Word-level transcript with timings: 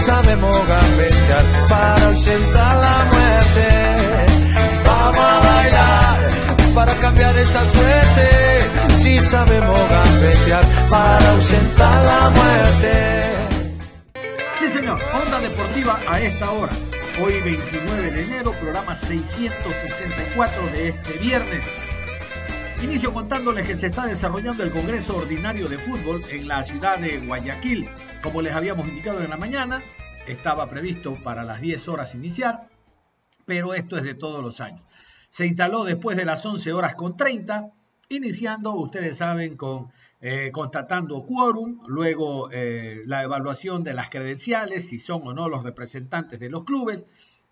Sabemos 0.00 0.66
gambetear 0.66 1.44
para 1.68 2.06
ausentar 2.06 2.76
la 2.76 3.04
muerte. 3.12 3.68
Vamos 4.84 5.20
a 5.20 5.38
bailar 5.40 6.30
para 6.74 6.94
cambiar 6.94 7.36
esta 7.36 7.60
suerte. 7.70 8.94
Si 9.02 9.20
sabemos 9.20 9.80
gambetear 9.88 10.64
para 10.88 11.30
ausentar 11.30 12.04
la 12.04 12.30
muerte. 12.30 12.92
Sí, 14.58 14.68
señor. 14.68 15.00
Onda 15.22 15.38
Deportiva 15.40 15.98
a 16.08 16.20
esta 16.20 16.50
hora. 16.50 16.72
Hoy 17.22 17.40
29 17.42 18.10
de 18.12 18.22
enero, 18.22 18.52
programa 18.52 18.94
664 18.94 20.66
de 20.72 20.88
este 20.88 21.12
viernes. 21.18 21.64
Inicio 22.82 23.12
contándoles 23.12 23.66
que 23.66 23.76
se 23.76 23.88
está 23.88 24.06
desarrollando 24.06 24.62
el 24.62 24.70
Congreso 24.70 25.14
Ordinario 25.14 25.68
de 25.68 25.76
Fútbol 25.76 26.22
en 26.30 26.48
la 26.48 26.62
ciudad 26.62 26.98
de 26.98 27.18
Guayaquil. 27.18 27.90
Como 28.22 28.40
les 28.40 28.54
habíamos 28.54 28.88
indicado 28.88 29.20
en 29.20 29.28
la 29.28 29.36
mañana, 29.36 29.82
estaba 30.26 30.70
previsto 30.70 31.22
para 31.22 31.44
las 31.44 31.60
10 31.60 31.88
horas 31.88 32.14
iniciar, 32.14 32.68
pero 33.44 33.74
esto 33.74 33.98
es 33.98 34.02
de 34.02 34.14
todos 34.14 34.42
los 34.42 34.62
años. 34.62 34.80
Se 35.28 35.46
instaló 35.46 35.84
después 35.84 36.16
de 36.16 36.24
las 36.24 36.44
11 36.46 36.72
horas 36.72 36.94
con 36.94 37.18
30, 37.18 37.70
iniciando, 38.08 38.72
ustedes 38.72 39.18
saben, 39.18 39.58
con 39.58 39.92
eh, 40.22 40.50
constatando 40.50 41.22
quórum, 41.26 41.80
luego 41.86 42.50
eh, 42.50 43.02
la 43.04 43.22
evaluación 43.22 43.84
de 43.84 43.92
las 43.92 44.08
credenciales, 44.08 44.88
si 44.88 44.98
son 44.98 45.26
o 45.28 45.34
no 45.34 45.50
los 45.50 45.64
representantes 45.64 46.40
de 46.40 46.48
los 46.48 46.64
clubes, 46.64 47.04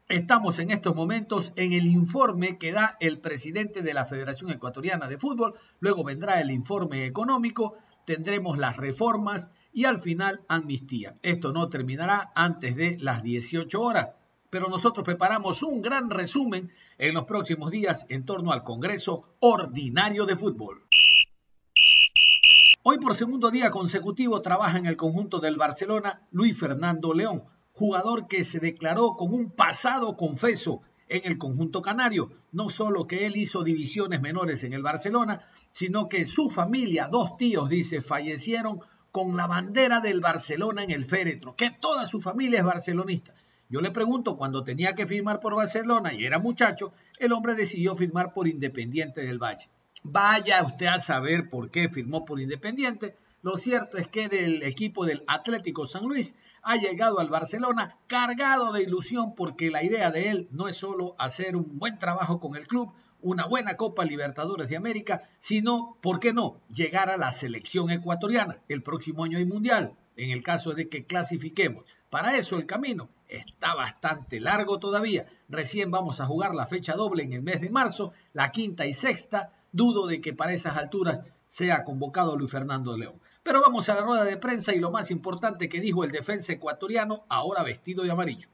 Estamos 0.09 0.59
en 0.59 0.71
estos 0.71 0.95
momentos 0.95 1.53
en 1.57 1.75
el 1.75 1.87
informe 1.87 2.57
que 2.57 2.73
da 2.73 2.97
el 2.99 3.19
presidente 3.19 3.83
de 3.83 3.93
la 3.93 4.07
Federación 4.07 4.51
Ecuatoriana 4.51 5.07
de 5.07 5.19
Fútbol, 5.19 5.53
luego 5.81 6.03
vendrá 6.03 6.41
el 6.41 6.51
informe 6.51 7.05
económico, 7.05 7.77
tendremos 8.07 8.57
las 8.57 8.79
reformas 8.79 9.51
y 9.71 9.85
al 9.85 9.99
final 9.99 10.41
amnistía. 10.49 11.19
Esto 11.21 11.53
no 11.53 11.69
terminará 11.69 12.33
antes 12.35 12.75
de 12.75 12.97
las 12.99 13.23
18 13.23 13.79
horas, 13.79 14.13
pero 14.49 14.71
nosotros 14.71 15.05
preparamos 15.05 15.63
un 15.63 15.83
gran 15.83 16.09
resumen 16.09 16.73
en 16.97 17.13
los 17.13 17.25
próximos 17.25 17.71
días 17.71 18.07
en 18.09 18.25
torno 18.25 18.53
al 18.53 18.65
Congreso 18.65 19.37
Ordinario 19.41 20.25
de 20.25 20.37
Fútbol. 20.37 20.87
Hoy 22.83 22.97
por 22.97 23.15
segundo 23.15 23.51
día 23.51 23.71
consecutivo 23.71 24.41
trabaja 24.41 24.79
en 24.79 24.87
el 24.87 24.97
conjunto 24.97 25.39
del 25.39 25.57
Barcelona 25.57 26.23
Luis 26.31 26.59
Fernando 26.59 27.13
León, 27.13 27.45
jugador 27.73 28.27
que 28.29 28.45
se 28.45 28.59
declaró 28.59 29.17
con 29.17 29.33
un 29.33 29.51
pasado 29.51 30.17
confeso 30.17 30.83
en 31.09 31.23
el 31.25 31.39
conjunto 31.39 31.83
canario. 31.83 32.31
No 32.53 32.69
solo 32.69 33.07
que 33.07 33.27
él 33.27 33.37
hizo 33.37 33.63
divisiones 33.63 34.21
menores 34.21 34.65
en 34.65 34.73
el 34.73 34.83
Barcelona, 34.83 35.47
sino 35.73 36.09
que 36.09 36.27
su 36.27 36.49
familia, 36.49 37.09
dos 37.11 37.37
tíos, 37.37 37.69
dice, 37.69 38.01
fallecieron 38.01 38.81
con 39.11 39.37
la 39.37 39.47
bandera 39.47 40.01
del 40.01 40.21
Barcelona 40.21 40.83
en 40.83 40.91
el 40.91 41.05
féretro, 41.05 41.55
que 41.57 41.71
toda 41.71 42.07
su 42.07 42.21
familia 42.21 42.59
es 42.59 42.65
barcelonista. 42.65 43.35
Yo 43.71 43.81
le 43.81 43.91
pregunto, 43.91 44.37
cuando 44.37 44.65
tenía 44.65 44.95
que 44.95 45.07
firmar 45.07 45.41
por 45.41 45.55
Barcelona 45.55 46.15
y 46.15 46.25
era 46.25 46.39
muchacho, 46.39 46.93
el 47.19 47.33
hombre 47.33 47.55
decidió 47.55 47.95
firmar 47.97 48.33
por 48.33 48.49
Independiente 48.49 49.23
del 49.23 49.39
Valle. 49.39 49.69
Vaya 50.03 50.63
usted 50.65 50.87
a 50.87 50.99
saber 50.99 51.51
por 51.51 51.71
qué 51.71 51.89
firmó 51.89 52.25
por 52.25 52.41
Independiente. 52.41 53.15
Lo 53.43 53.57
cierto 53.57 53.99
es 53.99 54.09
que 54.09 54.29
del 54.29 54.63
equipo 54.63 55.05
del 55.05 55.23
Atlético 55.27 55.87
San 55.87 56.05
Luis 56.05 56.35
ha 56.63 56.77
llegado 56.77 57.21
al 57.21 57.29
Barcelona 57.29 57.97
cargado 58.07 58.73
de 58.73 58.83
ilusión 58.83 59.35
porque 59.35 59.71
la 59.71 59.83
idea 59.83 60.11
de 60.11 60.31
él 60.31 60.49
no 60.51 60.69
es 60.69 60.77
solo 60.77 61.15
hacer 61.19 61.57
un 61.57 61.79
buen 61.79 61.99
trabajo 61.99 62.41
con 62.41 62.57
el 62.57 62.67
club, 62.67 62.93
una 63.21 63.47
buena 63.47 63.77
Copa 63.77 64.05
Libertadores 64.05 64.69
de 64.69 64.77
América, 64.77 65.23
sino, 65.39 65.97
¿por 66.01 66.21
qué 66.21 66.33
no?, 66.33 66.61
llegar 66.71 67.11
a 67.11 67.17
la 67.17 67.33
selección 67.33 67.91
ecuatoriana. 67.91 68.59
El 68.69 68.83
próximo 68.83 69.25
año 69.25 69.39
hay 69.39 69.45
mundial, 69.45 69.95
en 70.17 70.31
el 70.31 70.43
caso 70.43 70.73
de 70.73 70.89
que 70.89 71.05
clasifiquemos. 71.05 71.85
Para 72.11 72.37
eso 72.37 72.57
el 72.57 72.67
camino 72.67 73.09
está 73.29 73.75
bastante 73.75 74.41
largo 74.41 74.79
todavía. 74.79 75.27
Recién 75.49 75.91
vamos 75.91 76.21
a 76.21 76.27
jugar 76.27 76.55
la 76.55 76.67
fecha 76.67 76.95
doble 76.95 77.25
en 77.25 77.33
el 77.33 77.43
mes 77.43 77.61
de 77.61 77.71
marzo, 77.71 78.13
la 78.33 78.51
quinta 78.51 78.87
y 78.87 78.95
sexta. 78.95 79.53
Dudo 79.73 80.07
de 80.07 80.21
que 80.21 80.33
para 80.33 80.53
esas 80.53 80.77
alturas 80.77 81.21
sea 81.47 81.85
convocado 81.85 82.37
Luis 82.37 82.51
Fernando 82.51 82.97
León. 82.97 83.21
Pero 83.49 83.63
vamos 83.63 83.89
a 83.89 83.95
la 83.95 84.03
rueda 84.03 84.25
de 84.25 84.37
prensa 84.37 84.75
y 84.75 84.79
lo 84.79 84.91
más 84.91 85.11
importante 85.11 85.71
que 85.71 85.81
dijo 85.81 86.05
el 86.05 86.11
defensa 86.11 86.53
ecuatoriano, 86.53 87.25
ahora 87.31 87.63
vestido 87.63 88.05
de 88.05 88.11
amarillo. 88.11 88.47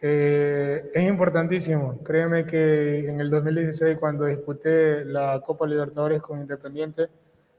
Eh, 0.00 0.90
es 0.94 1.02
importantísimo. 1.06 2.02
Créeme 2.02 2.46
que 2.46 3.06
en 3.06 3.20
el 3.20 3.28
2016, 3.28 3.98
cuando 3.98 4.24
disputé 4.24 5.04
la 5.04 5.42
Copa 5.44 5.66
Libertadores 5.66 6.22
con 6.22 6.40
Independiente, 6.40 7.08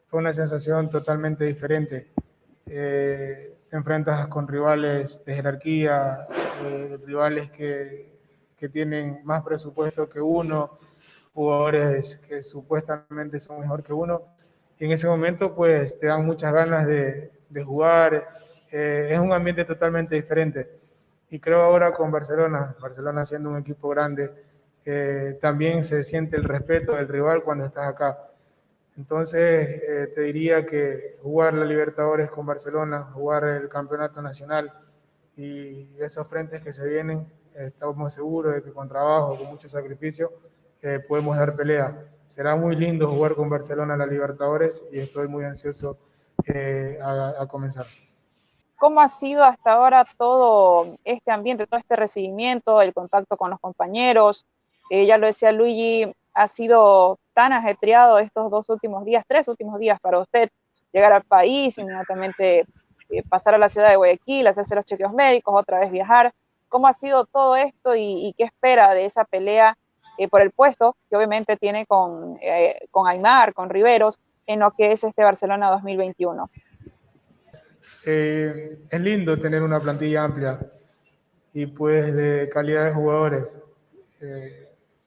fue 0.07 0.21
una 0.21 0.33
sensación 0.33 0.89
totalmente 0.89 1.45
diferente. 1.45 2.07
Eh, 2.65 3.53
te 3.69 3.77
enfrentas 3.77 4.25
con 4.25 4.47
rivales 4.47 5.23
de 5.23 5.35
jerarquía, 5.35 6.25
eh, 6.63 6.97
rivales 7.05 7.51
que, 7.51 8.17
que 8.57 8.69
tienen 8.69 9.19
más 9.23 9.43
presupuesto 9.43 10.09
que 10.09 10.19
uno, 10.19 10.79
jugadores 11.35 12.17
que 12.27 12.41
supuestamente 12.41 13.39
son 13.39 13.59
mejor 13.59 13.83
que 13.83 13.93
uno 13.93 14.40
en 14.81 14.91
ese 14.91 15.07
momento 15.07 15.53
pues 15.53 15.99
te 15.99 16.07
dan 16.07 16.25
muchas 16.25 16.51
ganas 16.51 16.87
de, 16.87 17.29
jugar, 17.63 18.27
eh, 18.71 19.09
es 19.11 19.19
un 19.19 19.31
ambiente 19.31 19.63
totalmente 19.63 20.15
diferente. 20.15 20.79
Y 21.29 21.39
creo 21.39 21.61
ahora 21.61 21.93
con 21.93 22.09
Barcelona, 22.11 22.75
Barcelona 22.81 23.23
siendo 23.23 23.49
un 23.49 23.57
equipo 23.57 23.89
grande, 23.89 24.31
eh, 24.83 25.37
también 25.39 25.83
se 25.83 26.03
siente 26.03 26.35
el 26.35 26.45
respeto 26.45 26.95
del 26.95 27.07
rival 27.07 27.43
cuando 27.43 27.65
estás 27.65 27.87
acá. 27.87 28.27
Entonces 28.97 29.83
eh, 29.87 30.11
te 30.15 30.21
diría 30.21 30.65
que 30.65 31.19
jugar 31.21 31.53
la 31.53 31.65
Libertadores 31.65 32.31
con 32.31 32.47
Barcelona, 32.47 33.03
jugar 33.13 33.43
el 33.43 33.69
Campeonato 33.69 34.19
Nacional 34.19 34.73
y 35.37 35.89
esos 35.99 36.27
frentes 36.27 36.59
que 36.63 36.73
se 36.73 36.87
vienen, 36.87 37.31
estamos 37.53 38.13
seguros 38.13 38.55
de 38.55 38.63
que 38.63 38.71
con 38.71 38.89
trabajo, 38.89 39.37
con 39.37 39.47
mucho 39.47 39.69
sacrificio, 39.69 40.31
podemos 41.07 41.37
dar 41.37 41.55
pelea 41.55 41.95
será 42.31 42.55
muy 42.55 42.77
lindo 42.77 43.09
jugar 43.09 43.35
con 43.35 43.49
Barcelona 43.49 43.97
la 43.97 44.05
Libertadores 44.05 44.85
y 44.89 44.99
estoy 44.99 45.27
muy 45.27 45.43
ansioso 45.43 45.97
eh, 46.47 46.97
a, 47.03 47.45
comenzar. 47.47 47.85
¿Cómo 48.77 49.01
ha 49.01 49.09
sido 49.09 49.43
hasta 49.43 49.73
ahora 49.73 50.05
todo 50.17 50.95
este 51.03 51.29
ambiente, 51.29 51.67
todo 51.67 51.79
este 51.79 51.97
recibimiento, 51.97 52.81
el 52.81 52.93
contacto 52.93 53.35
con 53.35 53.49
los 53.49 53.59
compañeros? 53.59 54.47
Eh, 54.89 55.05
ya 55.05 55.17
lo 55.17 55.27
decía 55.27 55.51
Luigi, 55.51 56.09
ha 56.33 56.47
sido 56.47 57.19
tan 57.33 57.51
ajetreado 57.51 58.17
estos 58.17 58.49
dos 58.49 58.69
últimos 58.69 59.03
días, 59.03 59.25
tres 59.27 59.49
últimos 59.49 59.77
días 59.77 59.99
para 59.99 60.19
usted, 60.19 60.49
llegar 60.93 61.11
al 61.11 61.23
país, 61.23 61.77
inmediatamente 61.77 62.65
eh, 63.09 63.23
pasar 63.27 63.55
a 63.55 63.57
la 63.57 63.67
ciudad 63.67 63.89
de 63.89 63.97
Guayaquil, 63.97 64.47
hacerse 64.47 64.75
los 64.75 64.85
chequeos 64.85 65.11
médicos, 65.11 65.53
otra 65.53 65.81
vez 65.81 65.91
viajar. 65.91 66.33
¿Cómo 66.69 66.87
ha 66.87 66.93
sido 66.93 67.25
todo 67.25 67.57
esto 67.57 67.93
y 67.97 68.33
qué 68.37 68.45
espera 68.45 68.93
de 68.93 69.03
esa 69.05 69.25
pelea 69.25 69.77
eh, 70.17 70.27
por 70.27 70.41
el 70.41 70.51
puesto 70.51 70.95
que 71.09 71.15
obviamente 71.15 71.57
tiene 71.57 71.85
con, 71.85 72.37
eh, 72.41 72.87
con 72.91 73.07
Aymar, 73.07 73.53
con 73.53 73.69
Riveros, 73.69 74.19
en 74.45 74.59
lo 74.59 74.71
que 74.71 74.91
es 74.91 75.03
este 75.03 75.23
Barcelona 75.23 75.69
2021. 75.69 76.49
Eh, 78.05 78.79
es 78.89 79.01
lindo 79.01 79.39
tener 79.39 79.61
una 79.61 79.79
plantilla 79.79 80.23
amplia 80.23 80.59
y 81.53 81.67
pues 81.67 82.13
de 82.15 82.49
calidad 82.51 82.85
de 82.85 82.93
jugadores. 82.93 83.57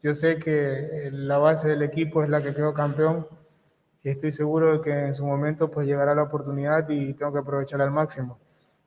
yo 0.02 0.14
sé 0.14 0.38
que 0.38 1.08
la 1.12 1.38
base 1.38 1.68
del 1.68 1.82
equipo 1.82 2.22
es 2.22 2.28
la 2.28 2.42
que 2.42 2.54
quedó 2.54 2.74
campeón 2.74 3.26
y 4.02 4.10
estoy 4.10 4.32
seguro 4.32 4.72
de 4.72 4.80
que 4.82 5.06
en 5.06 5.14
su 5.14 5.24
momento 5.24 5.70
pues 5.70 5.86
llegará 5.86 6.14
la 6.14 6.24
oportunidad 6.24 6.88
y 6.90 7.14
tengo 7.14 7.32
que 7.32 7.38
aprovecharla 7.38 7.84
al 7.84 7.90
máximo. 7.90 8.38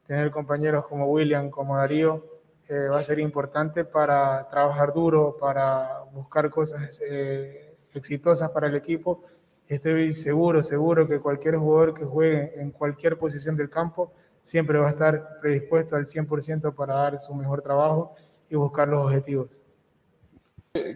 Tener 0.06 0.30
compañeros 0.32 0.86
como 0.86 1.08
William, 1.08 1.50
como 1.50 1.76
Darío, 1.76 2.24
va 2.70 3.00
a 3.00 3.04
ser 3.04 3.20
importante 3.20 3.86
para 3.86 4.48
trabajar 4.50 4.94
duro, 4.94 5.38
para 5.40 6.02
buscar 6.14 6.50
cosas 6.50 7.00
eh, 7.02 7.76
exitosas 7.94 8.50
para 8.52 8.68
el 8.68 8.76
equipo. 8.76 9.24
Estoy 9.68 10.14
seguro, 10.14 10.62
seguro 10.64 11.08
que 11.08 11.20
cualquier 11.20 11.58
jugador 11.58 11.94
que 11.94 12.06
juegue 12.06 12.54
en 12.60 12.72
cualquier 12.72 13.18
posición 13.18 13.56
del 13.56 13.70
campo 13.70 14.12
siempre 14.42 14.80
va 14.80 14.88
a 14.88 14.92
estar 14.92 15.40
predispuesto 15.42 15.96
al 15.96 16.06
100% 16.06 16.74
para 16.74 16.96
dar 16.96 17.20
su 17.20 17.34
mejor 17.36 17.62
trabajo 17.62 18.10
y 18.50 18.56
buscar 18.56 18.88
los 18.88 19.06
objetivos. 19.06 19.50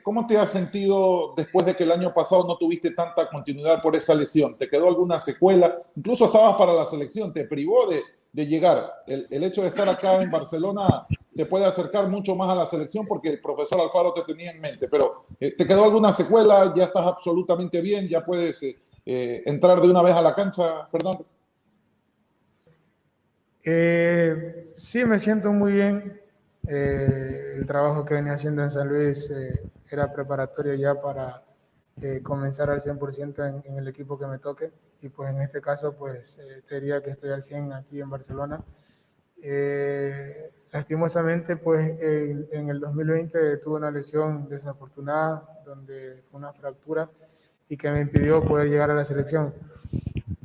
¿Cómo 0.03 0.27
te 0.27 0.37
has 0.37 0.49
sentido 0.51 1.33
después 1.35 1.65
de 1.65 1.75
que 1.75 1.83
el 1.83 1.91
año 1.91 2.13
pasado 2.13 2.45
no 2.47 2.57
tuviste 2.57 2.91
tanta 2.91 3.27
continuidad 3.29 3.81
por 3.81 3.95
esa 3.95 4.13
lesión? 4.13 4.57
¿Te 4.57 4.69
quedó 4.69 4.87
alguna 4.87 5.19
secuela? 5.19 5.75
Incluso 5.95 6.25
estabas 6.25 6.55
para 6.55 6.73
la 6.73 6.85
selección, 6.85 7.33
¿te 7.33 7.45
privó 7.45 7.87
de, 7.87 8.01
de 8.31 8.45
llegar? 8.45 8.91
El, 9.07 9.27
el, 9.29 9.43
hecho 9.43 9.63
de 9.63 9.69
estar 9.69 9.89
acá 9.89 10.21
en 10.21 10.29
Barcelona 10.29 11.07
te 11.35 11.45
puede 11.45 11.65
acercar 11.65 12.07
mucho 12.09 12.35
más 12.35 12.49
a 12.49 12.55
la 12.55 12.65
selección 12.65 13.07
porque 13.07 13.29
el 13.29 13.39
profesor 13.39 13.79
Alfaro 13.79 14.13
te 14.13 14.23
tenía 14.23 14.51
en 14.51 14.59
mente, 14.59 14.87
pero 14.87 15.25
eh, 15.39 15.55
¿te 15.55 15.65
quedó 15.65 15.85
alguna 15.85 16.11
secuela? 16.11 16.73
¿Ya 16.75 16.85
estás 16.85 17.05
absolutamente 17.05 17.79
bien? 17.81 18.07
¿Ya 18.07 18.25
puedes 18.25 18.61
eh, 18.63 18.77
eh, 19.05 19.43
entrar 19.45 19.81
de 19.81 19.89
una 19.89 20.03
vez 20.03 20.13
a 20.13 20.21
la 20.21 20.35
cancha, 20.35 20.85
Fernando? 20.87 21.25
Eh, 23.63 24.73
sí, 24.75 25.05
me 25.05 25.19
siento 25.19 25.51
muy 25.51 25.73
bien. 25.73 26.19
Eh, 26.67 27.53
el 27.57 27.65
trabajo 27.65 28.05
que 28.05 28.13
venía 28.15 28.33
haciendo 28.33 28.63
en 28.63 28.71
San 28.71 28.87
Luis 28.87 29.29
eh, 29.31 29.61
era 29.89 30.11
preparatorio 30.11 30.73
ya 30.75 30.99
para 30.99 31.43
comenzar 32.23 32.71
al 32.71 32.81
100% 32.81 33.47
en, 33.47 33.71
en, 33.71 33.77
el 33.77 33.87
equipo 33.87 34.17
que 34.17 34.25
me 34.25 34.39
toque. 34.39 34.71
Y 35.01 35.09
pues 35.09 35.29
en 35.29 35.41
este 35.41 35.61
caso, 35.61 35.93
pues 35.93 36.39
te 36.67 36.75
diría 36.75 37.01
que 37.03 37.11
estoy 37.11 37.31
al 37.31 37.43
100 37.43 37.73
aquí 37.73 38.01
en 38.01 38.09
Barcelona. 38.09 38.63
Eh, 39.41 40.51
lastimosamente, 40.71 41.55
pues 41.57 41.99
en, 42.01 42.47
en, 42.51 42.69
el 42.69 42.79
2020 42.79 43.57
tuve 43.57 43.77
una 43.77 43.91
lesión 43.91 44.47
desafortunada, 44.49 45.47
donde 45.65 46.23
fue 46.29 46.39
una 46.39 46.53
fractura 46.53 47.09
y 47.69 47.77
que 47.77 47.89
me 47.91 48.01
impidió 48.01 48.43
poder 48.43 48.69
llegar 48.69 48.91
a 48.91 48.95
la 48.95 49.05
selección 49.05 49.53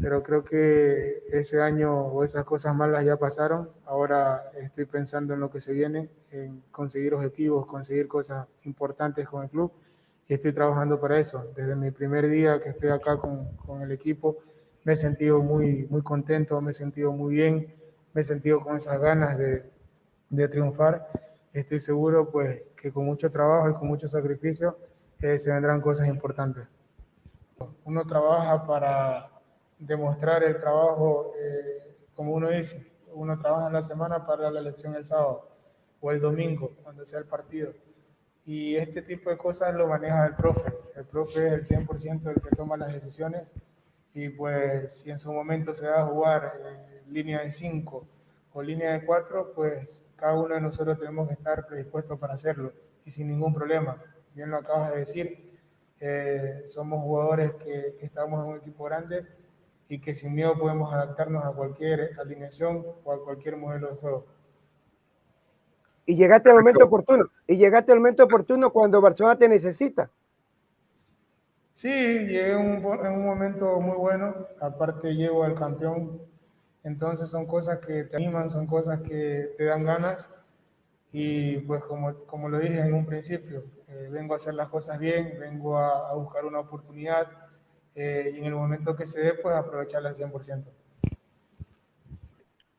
pero 0.06 0.22
creo 0.22 0.44
que 0.44 1.24
ese 1.32 1.60
año 1.60 1.92
o 1.92 2.22
esas 2.22 2.44
cosas 2.44 2.76
malas 2.76 3.04
ya 3.04 3.16
pasaron. 3.16 3.70
Ahora 3.86 4.52
estoy 4.62 4.84
pensando 4.84 5.34
en 5.34 5.40
lo 5.40 5.50
que 5.50 5.60
se 5.60 5.72
viene, 5.72 6.08
en 6.30 6.62
conseguir 6.70 7.12
objetivos, 7.14 7.66
conseguir 7.66 8.06
cosas 8.06 8.46
importantes 8.62 9.26
con 9.28 9.42
el 9.42 9.50
club 9.50 9.72
y 10.28 10.34
estoy 10.34 10.52
trabajando 10.52 11.00
para 11.00 11.18
eso. 11.18 11.50
Desde 11.56 11.74
mi 11.74 11.90
primer 11.90 12.28
día 12.28 12.62
que 12.62 12.68
estoy 12.68 12.90
acá 12.90 13.16
con, 13.16 13.56
con 13.56 13.82
el 13.82 13.90
equipo, 13.90 14.36
me 14.84 14.92
he 14.92 14.96
sentido 14.96 15.42
muy, 15.42 15.88
muy 15.90 16.02
contento, 16.02 16.60
me 16.60 16.70
he 16.70 16.74
sentido 16.74 17.10
muy 17.10 17.34
bien, 17.34 17.74
me 18.14 18.20
he 18.20 18.24
sentido 18.24 18.60
con 18.60 18.76
esas 18.76 19.00
ganas 19.00 19.36
de, 19.36 19.64
de 20.30 20.48
triunfar. 20.48 21.08
Estoy 21.52 21.80
seguro 21.80 22.30
pues 22.30 22.62
que 22.80 22.92
con 22.92 23.04
mucho 23.04 23.30
trabajo 23.30 23.70
y 23.70 23.74
con 23.74 23.88
mucho 23.88 24.08
sacrificio 24.08 24.76
eh, 25.20 25.38
se 25.38 25.50
vendrán 25.50 25.80
cosas 25.80 26.08
importantes. 26.08 26.66
Uno 27.84 28.04
trabaja 28.06 28.66
para 28.66 29.30
demostrar 29.78 30.42
el 30.42 30.58
trabajo, 30.58 31.32
eh, 31.38 31.96
como 32.14 32.32
uno 32.32 32.50
dice, 32.50 32.86
uno 33.14 33.38
trabaja 33.38 33.68
en 33.68 33.72
la 33.72 33.82
semana 33.82 34.26
para 34.26 34.50
la 34.50 34.60
elección 34.60 34.94
el 34.94 35.06
sábado 35.06 35.48
o 36.00 36.10
el 36.10 36.20
domingo, 36.20 36.72
cuando 36.82 37.04
sea 37.04 37.20
el 37.20 37.26
partido. 37.26 37.72
Y 38.44 38.76
este 38.76 39.02
tipo 39.02 39.30
de 39.30 39.38
cosas 39.38 39.74
lo 39.74 39.88
maneja 39.88 40.26
el 40.26 40.34
profe. 40.34 40.72
El 40.94 41.04
profe 41.04 41.46
es 41.46 41.52
el 41.70 41.86
100% 41.86 42.28
el 42.28 42.42
que 42.42 42.54
toma 42.54 42.76
las 42.76 42.92
decisiones 42.92 43.52
y 44.14 44.30
pues 44.30 44.94
si 44.94 45.10
en 45.10 45.18
su 45.18 45.32
momento 45.32 45.74
se 45.74 45.88
va 45.88 46.00
a 46.00 46.06
jugar 46.06 46.58
eh, 46.64 47.02
línea 47.08 47.42
de 47.42 47.50
5 47.50 48.06
o 48.56 48.62
línea 48.62 48.92
de 48.92 49.04
4, 49.04 49.52
pues 49.54 50.02
cada 50.16 50.34
uno 50.34 50.54
de 50.54 50.62
nosotros 50.62 50.98
tenemos 50.98 51.28
que 51.28 51.34
estar 51.34 51.66
predispuestos 51.66 52.18
para 52.18 52.32
hacerlo 52.32 52.72
y 53.04 53.10
sin 53.10 53.28
ningún 53.28 53.52
problema. 53.52 54.02
Bien 54.34 54.50
lo 54.50 54.56
acabas 54.56 54.92
de 54.92 55.00
decir, 55.00 55.58
eh, 56.00 56.62
somos 56.64 57.02
jugadores 57.02 57.52
que, 57.56 57.96
que 58.00 58.06
estamos 58.06 58.42
en 58.42 58.52
un 58.52 58.56
equipo 58.56 58.84
grande 58.84 59.26
y 59.90 60.00
que 60.00 60.14
sin 60.14 60.34
miedo 60.34 60.58
podemos 60.58 60.90
adaptarnos 60.90 61.44
a 61.44 61.52
cualquier 61.52 62.18
alineación 62.18 62.82
o 63.04 63.12
a 63.12 63.22
cualquier 63.22 63.58
modelo 63.58 63.88
de 63.88 63.96
juego. 63.96 64.26
Y 66.06 66.16
llegaste 66.16 66.48
al 66.48 66.56
momento 66.56 66.86
oportuno, 66.86 67.26
y 67.46 67.58
llegaste 67.58 67.92
al 67.92 67.98
momento 67.98 68.24
oportuno 68.24 68.72
cuando 68.72 69.02
Barcelona 69.02 69.36
te 69.36 69.50
necesita. 69.50 70.08
Sí, 71.72 71.90
llegué 71.90 72.52
en 72.52 72.58
un, 72.58 73.04
en 73.04 73.12
un 73.12 73.26
momento 73.26 73.78
muy 73.80 73.98
bueno, 73.98 74.34
aparte 74.60 75.14
llevo 75.14 75.44
al 75.44 75.54
campeón, 75.54 76.22
entonces 76.86 77.28
son 77.28 77.46
cosas 77.46 77.80
que 77.80 78.04
te 78.04 78.16
animan, 78.16 78.48
son 78.48 78.66
cosas 78.68 79.00
que 79.00 79.54
te 79.58 79.64
dan 79.64 79.84
ganas 79.84 80.30
y 81.12 81.56
pues 81.58 81.82
como, 81.82 82.14
como 82.26 82.48
lo 82.48 82.60
dije 82.60 82.78
en 82.78 82.94
un 82.94 83.04
principio, 83.04 83.64
eh, 83.88 84.08
vengo 84.08 84.34
a 84.34 84.36
hacer 84.36 84.54
las 84.54 84.68
cosas 84.68 85.00
bien, 85.00 85.36
vengo 85.40 85.76
a, 85.78 86.14
buscar 86.14 86.44
una 86.44 86.60
oportunidad, 86.60 87.26
eh, 87.96 88.30
y 88.34 88.38
en 88.38 88.44
el 88.44 88.54
momento 88.54 88.94
que 88.94 89.04
se 89.04 89.20
dé, 89.20 89.34
pues 89.34 89.56
aprovecharla 89.56 90.10
al 90.10 90.14
100%. 90.14 90.64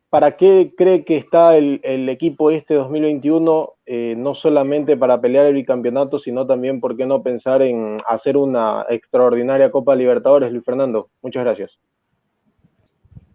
¿Para 0.10 0.38
qué 0.38 0.74
cree 0.78 1.04
que 1.04 1.18
está 1.18 1.58
el, 1.58 1.82
el 1.84 2.08
equipo 2.08 2.50
este 2.50 2.76
2021? 2.76 3.74
Eh, 3.86 4.16
no 4.18 4.34
solamente 4.34 4.96
para 4.96 5.20
pelear 5.20 5.48
el 5.48 5.54
bicampeonato, 5.54 6.18
sino 6.18 6.48
también, 6.48 6.80
¿por 6.80 6.96
qué 6.96 7.06
no 7.06 7.24
pensar 7.24 7.62
en 7.62 7.98
hacer 8.08 8.38
una 8.38 8.86
extraordinaria 8.88 9.70
Copa 9.70 9.96
Libertadores, 9.96 10.50
Luis 10.50 10.64
Fernando? 10.64 11.10
Muchas 11.22 11.44
gracias. 11.44 11.78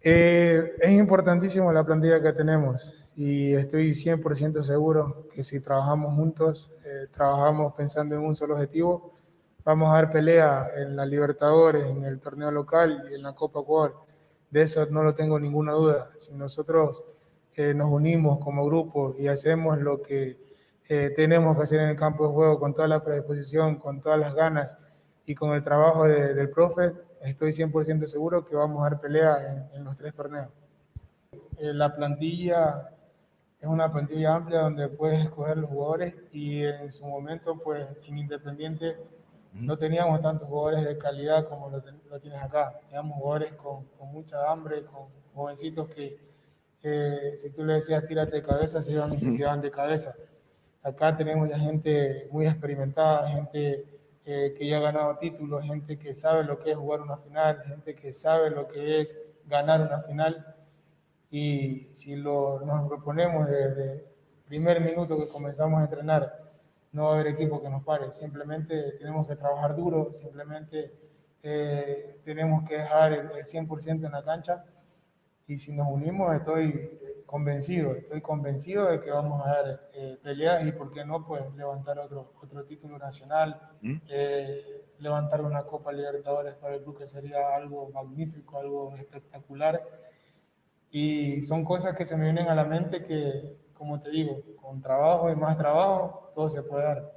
Eh, 0.05 0.75
es 0.81 0.91
importantísimo 0.91 1.71
la 1.71 1.85
plantilla 1.85 2.21
que 2.21 2.33
tenemos 2.33 3.07
y 3.15 3.53
estoy 3.53 3.91
100% 3.91 4.61
seguro 4.61 5.29
que 5.33 5.43
si 5.43 5.61
trabajamos 5.61 6.13
juntos, 6.15 6.73
eh, 6.83 7.07
trabajamos 7.09 7.73
pensando 7.73 8.13
en 8.15 8.21
un 8.21 8.35
solo 8.35 8.55
objetivo, 8.55 9.13
vamos 9.63 9.89
a 9.89 9.93
dar 9.93 10.11
pelea 10.11 10.71
en 10.75 10.97
la 10.97 11.05
Libertadores, 11.05 11.85
en 11.85 12.03
el 12.03 12.19
torneo 12.19 12.51
local 12.51 13.05
y 13.09 13.13
en 13.13 13.23
la 13.23 13.33
Copa 13.33 13.61
Ecuador. 13.61 13.95
De 14.51 14.63
eso 14.63 14.85
no 14.91 15.03
lo 15.03 15.15
tengo 15.15 15.39
ninguna 15.39 15.71
duda. 15.71 16.11
Si 16.17 16.33
nosotros 16.33 17.05
eh, 17.55 17.73
nos 17.73 17.89
unimos 17.89 18.39
como 18.39 18.65
grupo 18.65 19.15
y 19.17 19.27
hacemos 19.27 19.79
lo 19.79 20.01
que 20.01 20.37
eh, 20.89 21.13
tenemos 21.15 21.55
que 21.55 21.63
hacer 21.63 21.79
en 21.79 21.89
el 21.89 21.95
campo 21.95 22.27
de 22.27 22.33
juego 22.33 22.59
con 22.59 22.73
toda 22.73 22.89
la 22.89 23.01
predisposición, 23.01 23.77
con 23.77 24.01
todas 24.01 24.19
las 24.19 24.35
ganas 24.35 24.77
y 25.25 25.33
con 25.33 25.53
el 25.53 25.63
trabajo 25.63 26.03
de, 26.03 26.33
del 26.33 26.49
profe, 26.49 26.91
estoy 27.23 27.51
100% 27.51 28.05
seguro 28.07 28.45
que 28.45 28.55
vamos 28.55 28.81
a 28.81 28.89
dar 28.89 29.01
pelea 29.01 29.51
en, 29.51 29.77
en 29.77 29.83
los 29.83 29.97
tres 29.97 30.13
torneos. 30.13 30.49
Eh, 31.57 31.73
la 31.73 31.95
plantilla 31.95 32.89
es 33.63 33.67
una 33.67 33.91
plantilla 33.91 34.35
amplia 34.35 34.59
donde 34.59 34.89
puedes 34.89 35.23
escoger 35.23 35.57
los 35.57 35.69
jugadores 35.69 36.13
y 36.33 36.63
en 36.63 36.91
su 36.91 37.05
momento, 37.05 37.57
pues 37.63 37.87
en 38.07 38.17
Independiente 38.17 38.97
no 39.53 39.77
teníamos 39.77 40.19
tantos 40.19 40.49
jugadores 40.49 40.83
de 40.83 40.97
calidad 40.97 41.47
como 41.47 41.69
lo, 41.69 41.81
lo 42.09 42.19
tienes 42.19 42.41
acá. 42.41 42.77
Teníamos 42.81 43.17
jugadores 43.17 43.53
con, 43.53 43.85
con, 43.97 44.11
mucha 44.11 44.51
hambre, 44.51 44.83
con 44.83 45.07
jovencitos 45.33 45.87
que 45.89 46.19
eh, 46.83 47.35
si 47.37 47.51
tú 47.51 47.63
le 47.63 47.75
decías 47.75 48.05
tírate 48.05 48.35
de 48.35 48.43
cabeza, 48.43 48.81
se 48.81 48.91
iban 48.91 49.13
y 49.13 49.17
se 49.17 49.31
tiraban 49.31 49.61
de 49.61 49.71
cabeza. 49.71 50.13
Acá 50.81 51.15
tenemos 51.15 51.47
ya 51.47 51.57
gente 51.57 52.27
muy 52.31 52.45
experimentada, 52.45 53.29
gente 53.29 53.85
eh, 54.25 54.55
que 54.57 54.67
ya 54.67 54.77
ha 54.77 54.81
ganado 54.81 55.17
títulos, 55.17 55.63
gente 55.65 55.97
que 55.99 56.15
sabe 56.15 56.43
lo 56.43 56.59
que 56.59 56.71
es 56.71 56.77
jugar 56.77 57.01
una 57.01 57.17
final, 57.17 57.63
gente 57.65 57.95
que 57.95 58.13
sabe 58.13 58.49
lo 58.49 58.67
que 58.67 59.01
es 59.01 59.17
ganar 59.45 59.81
una 59.81 60.01
final. 60.01 60.55
Y 61.29 61.89
si 61.93 62.15
lo, 62.15 62.61
nos 62.65 62.87
proponemos 62.87 63.47
desde 63.49 63.93
el 63.93 64.03
primer 64.47 64.81
minuto 64.81 65.17
que 65.17 65.27
comenzamos 65.27 65.81
a 65.81 65.85
entrenar, 65.85 66.41
no 66.91 67.05
va 67.05 67.11
a 67.11 67.13
haber 67.15 67.27
equipo 67.27 67.61
que 67.61 67.69
nos 67.69 67.83
pare, 67.83 68.13
simplemente 68.13 68.93
tenemos 68.99 69.27
que 69.27 69.35
trabajar 69.35 69.75
duro, 69.75 70.13
simplemente 70.13 70.93
eh, 71.41 72.19
tenemos 72.23 72.67
que 72.69 72.77
dejar 72.77 73.13
el, 73.13 73.31
el 73.31 73.45
100% 73.45 74.05
en 74.05 74.11
la 74.11 74.23
cancha 74.23 74.63
y 75.47 75.57
si 75.57 75.73
nos 75.73 75.87
unimos 75.89 76.35
estoy 76.35 76.89
convencido, 77.25 77.95
estoy 77.95 78.21
convencido 78.21 78.91
de 78.91 79.01
que 79.01 79.09
vamos 79.09 79.45
a 79.45 79.49
dar 79.49 79.89
eh, 79.93 80.17
peleas 80.21 80.65
y 80.67 80.71
por 80.71 80.93
qué 80.93 81.03
no, 81.03 81.25
pues 81.25 81.41
levantar 81.55 81.97
otro, 81.99 82.33
otro 82.41 82.63
título 82.65 82.97
nacional, 82.99 83.59
¿Mm? 83.81 83.95
eh, 84.07 84.85
levantar 84.99 85.41
una 85.41 85.63
Copa 85.63 85.91
Libertadores 85.91 86.53
para 86.55 86.75
el 86.75 86.83
club 86.83 86.99
que 86.99 87.07
sería 87.07 87.55
algo 87.55 87.89
magnífico, 87.89 88.59
algo 88.59 88.93
espectacular 88.95 89.81
y 90.91 91.41
son 91.41 91.65
cosas 91.65 91.97
que 91.97 92.05
se 92.05 92.15
me 92.15 92.25
vienen 92.25 92.47
a 92.47 92.55
la 92.55 92.65
mente 92.65 93.03
que, 93.03 93.57
como 93.73 93.99
te 93.99 94.11
digo, 94.11 94.43
con 94.61 94.79
trabajo 94.79 95.31
y 95.31 95.35
más 95.35 95.57
trabajo, 95.57 96.31
todo 96.35 96.49
se 96.49 96.61
puede 96.61 96.83
dar. 96.83 97.11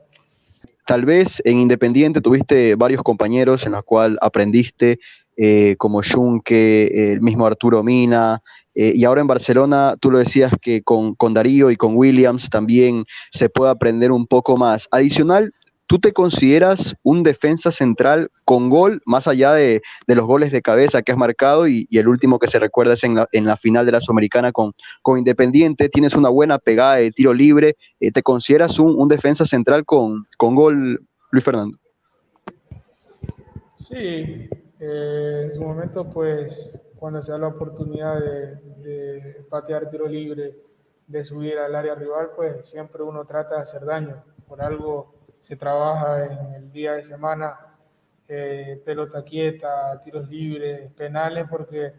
Tal 0.86 1.04
vez 1.04 1.42
en 1.44 1.58
Independiente 1.58 2.22
tuviste 2.22 2.74
varios 2.74 3.02
compañeros 3.02 3.66
en 3.66 3.72
los 3.72 3.84
cuales 3.84 4.18
aprendiste, 4.22 4.98
eh, 5.36 5.76
como 5.78 6.00
Junque, 6.02 7.12
el 7.12 7.20
mismo 7.20 7.46
Arturo 7.46 7.82
Mina, 7.82 8.42
eh, 8.74 8.92
y 8.94 9.04
ahora 9.04 9.22
en 9.22 9.26
Barcelona 9.26 9.96
tú 9.98 10.10
lo 10.10 10.18
decías 10.18 10.52
que 10.60 10.82
con, 10.82 11.14
con 11.14 11.32
Darío 11.32 11.70
y 11.70 11.76
con 11.76 11.96
Williams 11.96 12.50
también 12.50 13.06
se 13.30 13.48
puede 13.48 13.70
aprender 13.70 14.12
un 14.12 14.26
poco 14.26 14.56
más. 14.56 14.88
Adicional, 14.90 15.52
¿Tú 15.88 16.00
te 16.00 16.12
consideras 16.12 16.96
un 17.04 17.22
defensa 17.22 17.70
central 17.70 18.28
con 18.44 18.68
gol, 18.70 19.00
más 19.06 19.28
allá 19.28 19.52
de, 19.52 19.82
de 20.08 20.14
los 20.16 20.26
goles 20.26 20.50
de 20.50 20.60
cabeza 20.60 21.02
que 21.02 21.12
has 21.12 21.18
marcado 21.18 21.68
y, 21.68 21.86
el 21.92 22.08
último 22.08 22.40
que 22.40 22.48
se 22.48 22.58
recuerda 22.58 22.94
es 22.94 23.04
en 23.04 23.14
la, 23.14 23.28
en 23.30 23.46
la 23.46 23.56
final 23.56 23.86
de 23.86 23.92
la 23.92 24.00
Sudamericana 24.00 24.50
con, 24.50 24.72
con, 25.00 25.16
Independiente? 25.16 25.88
Tienes 25.88 26.14
una 26.16 26.28
buena 26.28 26.58
pegada 26.58 26.96
de 26.96 27.12
tiro 27.12 27.32
libre. 27.32 27.76
Eh, 28.00 28.10
¿Te 28.10 28.22
consideras 28.22 28.80
un, 28.80 28.98
un, 28.98 29.06
defensa 29.06 29.44
central 29.44 29.84
con, 29.84 30.24
con 30.36 30.56
gol, 30.56 31.06
Luis 31.30 31.44
Fernando? 31.44 31.78
Sí, 33.76 34.48
eh, 34.78 35.42
en 35.44 35.52
su 35.52 35.62
momento, 35.62 36.08
pues, 36.10 36.78
cuando 36.96 37.22
se 37.22 37.32
da 37.32 37.38
la 37.38 37.48
oportunidad 37.48 38.18
de, 38.20 39.44
patear 39.48 39.90
tiro 39.90 40.06
libre, 40.06 40.56
de 41.06 41.24
subir 41.24 41.58
al 41.58 41.74
área 41.74 41.94
rival, 41.94 42.30
pues 42.34 42.68
siempre 42.68 43.02
uno 43.02 43.24
trata 43.24 43.56
de 43.56 43.62
hacer 43.62 43.84
daño. 43.84 44.22
Por 44.46 44.60
algo 44.62 45.14
se 45.40 45.56
trabaja 45.56 46.24
en 46.24 46.54
el 46.54 46.72
día 46.72 46.94
de 46.94 47.02
semana, 47.02 47.56
eh, 48.28 48.80
pelota 48.84 49.24
quieta, 49.24 50.00
tiros 50.02 50.28
libres, 50.28 50.92
penales, 50.92 51.46
porque 51.48 51.92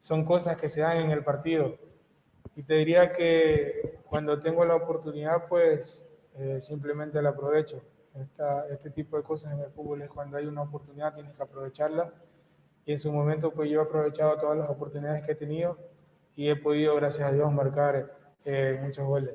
son 0.00 0.24
cosas 0.24 0.56
que 0.56 0.68
se 0.68 0.80
dan 0.80 0.98
en 0.98 1.10
el 1.10 1.24
partido. 1.24 1.76
Y 2.56 2.62
te 2.62 2.74
diría 2.74 3.12
que 3.12 4.00
cuando 4.04 4.40
tengo 4.40 4.64
la 4.64 4.74
oportunidad, 4.74 5.48
pues 5.48 6.06
eh, 6.34 6.60
simplemente 6.60 7.22
la 7.22 7.30
aprovecho. 7.30 7.82
Este 8.70 8.90
tipo 8.90 9.16
de 9.16 9.22
cosas 9.22 9.52
en 9.52 9.60
el 9.60 9.70
fútbol 9.70 10.02
es 10.02 10.10
cuando 10.10 10.36
hay 10.36 10.46
una 10.46 10.62
oportunidad, 10.62 11.14
tienes 11.14 11.34
que 11.34 11.42
aprovecharla. 11.42 12.12
Y 12.84 12.92
en 12.92 12.98
su 12.98 13.12
momento, 13.12 13.52
pues 13.52 13.70
yo 13.70 13.80
he 13.80 13.84
aprovechado 13.84 14.36
todas 14.38 14.58
las 14.58 14.68
oportunidades 14.68 15.24
que 15.24 15.32
he 15.32 15.36
tenido 15.36 15.78
y 16.36 16.48
he 16.48 16.56
podido, 16.56 16.96
gracias 16.96 17.28
a 17.28 17.32
Dios, 17.32 17.52
marcar 17.52 18.12
eh, 18.44 18.78
muchos 18.82 19.06
goles. 19.06 19.34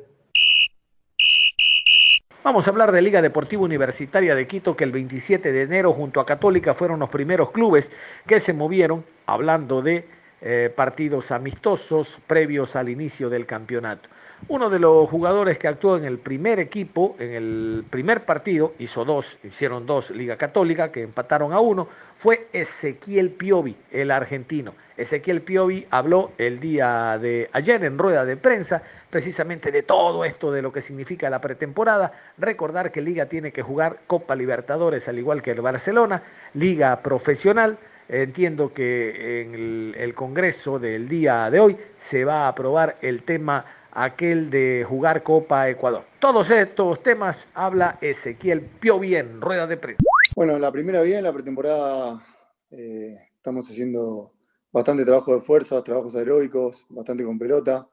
Vamos 2.43 2.67
a 2.67 2.71
hablar 2.71 2.91
de 2.91 3.01
Liga 3.01 3.21
Deportiva 3.21 3.63
Universitaria 3.63 4.33
de 4.33 4.47
Quito, 4.47 4.75
que 4.75 4.85
el 4.85 4.91
27 4.91 5.51
de 5.51 5.61
enero 5.63 5.91
junto 5.91 6.21
a 6.21 6.25
Católica 6.25 6.73
fueron 6.73 6.99
los 6.99 7.09
primeros 7.09 7.51
clubes 7.51 7.91
que 8.25 8.39
se 8.39 8.53
movieron, 8.53 9.05
hablando 9.25 9.81
de 9.81 10.07
eh, 10.39 10.71
partidos 10.73 11.31
amistosos 11.31 12.21
previos 12.27 12.75
al 12.75 12.89
inicio 12.89 13.29
del 13.29 13.45
campeonato. 13.45 14.07
Uno 14.49 14.69
de 14.69 14.79
los 14.79 15.09
jugadores 15.09 15.57
que 15.57 15.67
actuó 15.67 15.97
en 15.97 16.05
el 16.05 16.19
primer 16.19 16.59
equipo, 16.59 17.15
en 17.19 17.33
el 17.33 17.85
primer 17.89 18.23
partido, 18.23 18.73
hizo 18.79 19.03
dos, 19.03 19.39
hicieron 19.43 19.85
dos 19.85 20.11
Liga 20.11 20.37
Católica, 20.37 20.91
que 20.91 21.01
empataron 21.01 21.53
a 21.53 21.59
uno, 21.59 21.87
fue 22.15 22.47
Ezequiel 22.53 23.31
Piovi, 23.31 23.75
el 23.91 24.11
argentino. 24.11 24.73
Ezequiel 24.95 25.41
Piovi 25.41 25.85
habló 25.89 26.31
el 26.37 26.59
día 26.59 27.17
de 27.19 27.49
ayer 27.51 27.83
en 27.83 27.97
rueda 27.97 28.25
de 28.25 28.37
prensa 28.37 28.83
precisamente 29.09 29.71
de 29.71 29.83
todo 29.83 30.23
esto, 30.23 30.51
de 30.51 30.61
lo 30.61 30.71
que 30.71 30.81
significa 30.81 31.29
la 31.29 31.41
pretemporada. 31.41 32.13
Recordar 32.37 32.91
que 32.91 33.01
Liga 33.01 33.25
tiene 33.25 33.51
que 33.51 33.63
jugar 33.63 33.99
Copa 34.07 34.35
Libertadores 34.35 35.09
al 35.09 35.19
igual 35.19 35.41
que 35.41 35.51
el 35.51 35.61
Barcelona, 35.61 36.23
Liga 36.53 37.01
Profesional 37.01 37.77
Entiendo 38.09 38.71
que 38.73 39.41
en 39.41 39.93
el, 39.97 40.13
Congreso 40.13 40.79
del 40.79 41.09
día 41.09 41.49
de 41.49 41.59
hoy 41.59 41.77
se 41.97 42.23
va 42.23 42.45
a 42.45 42.47
aprobar 42.47 42.97
el 43.01 43.23
tema 43.23 43.65
aquel 43.97 44.51
de 44.51 44.85
jugar 44.87 45.23
Copa 45.23 45.67
Ecuador. 45.69 46.05
Todos 46.19 46.51
estos 46.51 47.01
temas 47.01 47.47
habla 47.55 47.97
Ezequiel 47.99 48.61
Pio 48.61 48.99
Bien, 48.99 49.41
rueda 49.41 49.65
de 49.65 49.77
prensa. 49.77 50.03
Bueno, 50.35 50.59
la 50.59 50.71
primera 50.71 51.01
bien, 51.01 51.23
la 51.23 51.33
pretemporada 51.33 52.23
eh, 52.69 53.15
estamos 53.35 53.67
haciendo 53.67 54.33
bastante 54.71 55.03
trabajo 55.03 55.33
de 55.33 55.41
fuerza, 55.41 55.83
trabajos 55.83 56.15
aeróbicos, 56.15 56.85
bastante 56.89 57.23
con 57.23 57.39
pelota. 57.39 57.89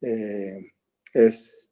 Eh, 0.00 0.72
es, 1.12 1.68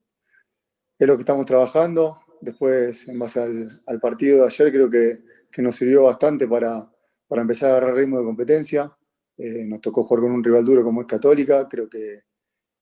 es, 0.98 1.06
lo 1.06 1.14
que 1.14 1.22
estamos 1.22 1.46
trabajando. 1.46 2.18
Después, 2.40 3.06
en 3.06 3.16
base 3.16 3.40
al, 3.40 4.00
partido 4.00 4.40
de 4.40 4.46
ayer, 4.46 4.72
creo 4.72 4.90
que, 4.90 5.20
que 5.52 5.62
nos 5.62 5.76
sirvió 5.76 6.02
bastante 6.02 6.48
para, 6.48 6.90
para 7.28 7.42
empezar 7.42 7.70
a 7.70 7.76
agarrar 7.76 7.94
ritmo 7.94 8.18
de 8.18 8.24
competencia. 8.24 8.92
Eh, 9.36 9.64
nos 9.66 9.80
tocó 9.80 10.02
jugar 10.02 10.24
con 10.24 10.32
un 10.32 10.42
rival 10.42 10.64
duro 10.64 10.82
como 10.82 11.02
es 11.02 11.06
Católica, 11.06 11.68
creo 11.68 11.88
que 11.88 12.27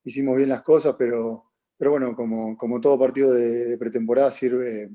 hicimos 0.06 0.36
bien 0.36 0.48
las 0.48 0.62
cosas, 0.62 0.94
pero, 0.96 1.44
pero 1.76 1.90
bueno, 1.90 2.14
como, 2.14 2.56
como 2.56 2.80
todo 2.80 2.98
partido 2.98 3.34
de, 3.34 3.76
pretemporada 3.76 4.30
sirve, 4.30 4.88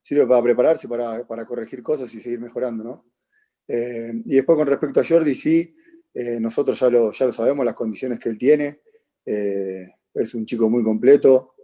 sirve 0.00 0.26
para 0.26 0.42
prepararse, 0.42 0.86
para, 0.86 1.26
para, 1.26 1.46
corregir 1.46 1.82
cosas 1.82 2.14
y 2.14 2.20
seguir 2.20 2.38
mejorando, 2.38 2.84
¿no? 2.84 3.06
Eh, 3.66 4.12
y 4.26 4.34
después 4.36 4.58
con 4.58 4.66
respecto 4.68 5.00
a 5.00 5.04
Jordi, 5.04 5.34
sí, 5.34 5.74
eh, 6.12 6.38
nosotros 6.38 6.78
ya 6.78 6.90
lo, 6.90 7.10
ya 7.10 7.26
lo 7.26 7.32
sabemos, 7.32 7.64
las 7.64 7.74
condiciones 7.74 8.18
que 8.20 8.28
él 8.28 8.38
tiene, 8.38 8.80
es 9.24 10.34
un 10.34 10.44
chico 10.44 10.68
muy 10.68 10.82
completo, 10.82 11.54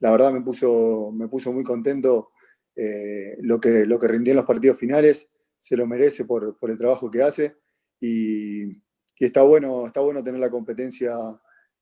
la 0.00 0.10
verdad 0.10 0.32
me 0.32 0.40
puso, 0.42 1.12
me 1.12 1.28
puso 1.28 1.52
muy 1.52 1.62
contento 1.62 2.32
lo, 2.74 3.60
que, 3.60 3.86
lo 3.86 3.98
que 4.00 4.08
rindió 4.08 4.32
en 4.32 4.38
los 4.38 4.46
partidos 4.46 4.76
finales, 4.76 5.30
se 5.56 5.76
lo 5.76 5.86
merece 5.86 6.24
por, 6.24 6.58
el 6.60 6.78
trabajo 6.78 7.08
que 7.08 7.22
hace 7.22 7.56
y, 8.00 8.82
está, 9.26 9.42
bueno, 9.42 9.86
está 9.86 10.00
bueno 10.00 10.22
tener 10.22 10.40
la 10.40 10.50
competencia 10.50 11.14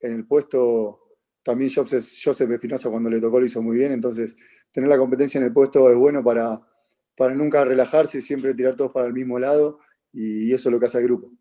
en 0.01 0.13
el 0.13 0.27
puesto. 0.27 1.15
También 1.43 1.71
Joseph, 1.75 2.51
Espinosa 2.51 2.91
cuando 2.91 3.09
le 3.09 3.21
tocó 3.21 3.41
lo 3.41 3.47
hizo 3.47 3.63
muy 3.63 3.77
bien, 3.77 3.93
entonces 3.93 4.37
tener 4.71 4.89
la 4.89 4.99
competencia 4.99 5.39
en 5.39 5.45
el 5.45 5.53
puesto 5.53 5.89
es 5.91 5.97
bueno 5.97 6.23
para, 6.23 6.61
para 7.17 7.35
nunca 7.35 7.65
relajarse, 7.65 8.21
siempre 8.21 8.55
tirar 8.55 8.75
todos 8.75 8.93
para 8.93 9.07
el 9.07 9.15
mismo 9.15 9.39
lado 9.39 9.81
y, 10.13 10.53
eso 10.53 10.69
es 10.69 10.73
lo 10.73 10.81
que 10.81 10.87
hace 10.87 10.99
el 10.99 11.05
grupo. 11.05 11.33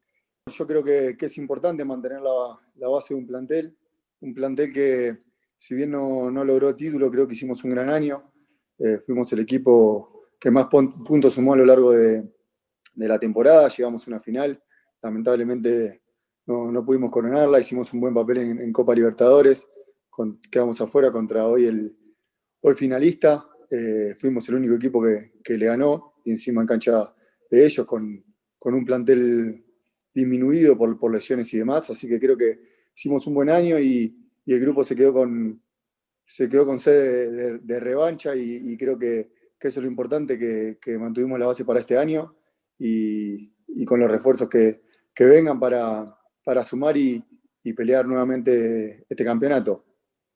Yo 0.45 0.65
creo 0.65 0.83
que, 0.83 1.17
es 1.19 1.37
importante 1.37 1.83
mantener 1.83 2.21
la, 2.21 2.87
base 2.89 3.13
de 3.13 3.19
un 3.19 3.27
plantel, 3.27 3.75
un 4.21 4.33
plantel 4.33 4.71
que 4.71 5.17
si 5.57 5.75
bien 5.75 5.91
no, 5.91 6.31
no 6.31 6.45
logró 6.45 6.75
título, 6.75 7.11
creo 7.11 7.27
que 7.27 7.33
hicimos 7.33 7.63
un 7.63 7.71
gran 7.71 7.89
año. 7.89 8.31
Eh, 8.79 8.99
fuimos 9.05 9.33
el 9.33 9.39
equipo 9.39 10.17
que 10.39 10.51
más 10.51 10.67
puntos 10.67 11.33
sumó 11.33 11.53
a 11.53 11.57
lo 11.57 11.65
largo 11.65 11.91
de, 11.91 12.23
la 12.95 13.19
temporada, 13.19 13.67
llegamos 13.67 14.07
a 14.07 14.11
una 14.11 14.19
final, 14.19 14.61
lamentablemente 15.01 16.01
no, 16.45 16.85
pudimos 16.85 17.11
coronarla, 17.11 17.59
hicimos 17.59 17.93
un 17.93 18.01
buen 18.01 18.13
papel 18.13 18.37
en, 18.37 18.71
Copa 18.71 18.95
Libertadores, 18.95 19.67
quedamos 20.49 20.79
afuera 20.79 21.11
contra 21.11 21.45
hoy 21.45 21.65
el 21.65 21.95
hoy 22.61 22.75
finalista, 22.75 23.47
eh, 23.69 24.15
fuimos 24.17 24.47
el 24.49 24.55
único 24.55 24.75
equipo 24.75 25.01
que, 25.01 25.57
le 25.57 25.65
ganó, 25.65 26.13
y 26.23 26.31
encima 26.31 26.61
en 26.61 26.67
cancha 26.67 27.13
de 27.49 27.65
ellos, 27.65 27.85
con, 27.85 28.23
un 28.61 28.85
plantel 28.85 29.63
disminuido 30.13 30.77
por, 30.77 31.11
lesiones 31.11 31.53
y 31.53 31.57
demás, 31.57 31.89
así 31.89 32.07
que 32.07 32.19
creo 32.19 32.37
que 32.37 32.59
hicimos 32.95 33.25
un 33.27 33.33
buen 33.33 33.49
año 33.49 33.79
y, 33.79 34.23
el 34.45 34.61
grupo 34.61 34.81
se 34.81 34.95
quedó 34.95 35.11
con, 35.11 35.61
se 36.25 36.47
quedó 36.47 36.65
con 36.65 36.79
sede 36.79 37.59
de, 37.59 37.79
revancha 37.81 38.33
y 38.33 38.77
creo 38.77 38.97
que 38.97 39.29
que 39.59 39.67
eso 39.67 39.79
es 39.79 39.83
lo 39.83 39.89
importante, 39.89 40.37
que, 40.37 40.97
mantuvimos 40.97 41.39
la 41.39 41.47
base 41.47 41.65
para 41.65 41.79
este 41.79 41.97
año 41.97 42.35
y, 42.77 43.51
con 43.85 43.99
los 43.99 44.09
refuerzos 44.09 44.49
que, 44.49 44.81
vengan 45.25 45.59
para, 45.59 46.15
para 46.43 46.63
sumar 46.63 46.95
y, 46.95 47.23
pelear 47.75 48.07
nuevamente 48.07 49.05
este 49.09 49.25
campeonato. 49.25 49.83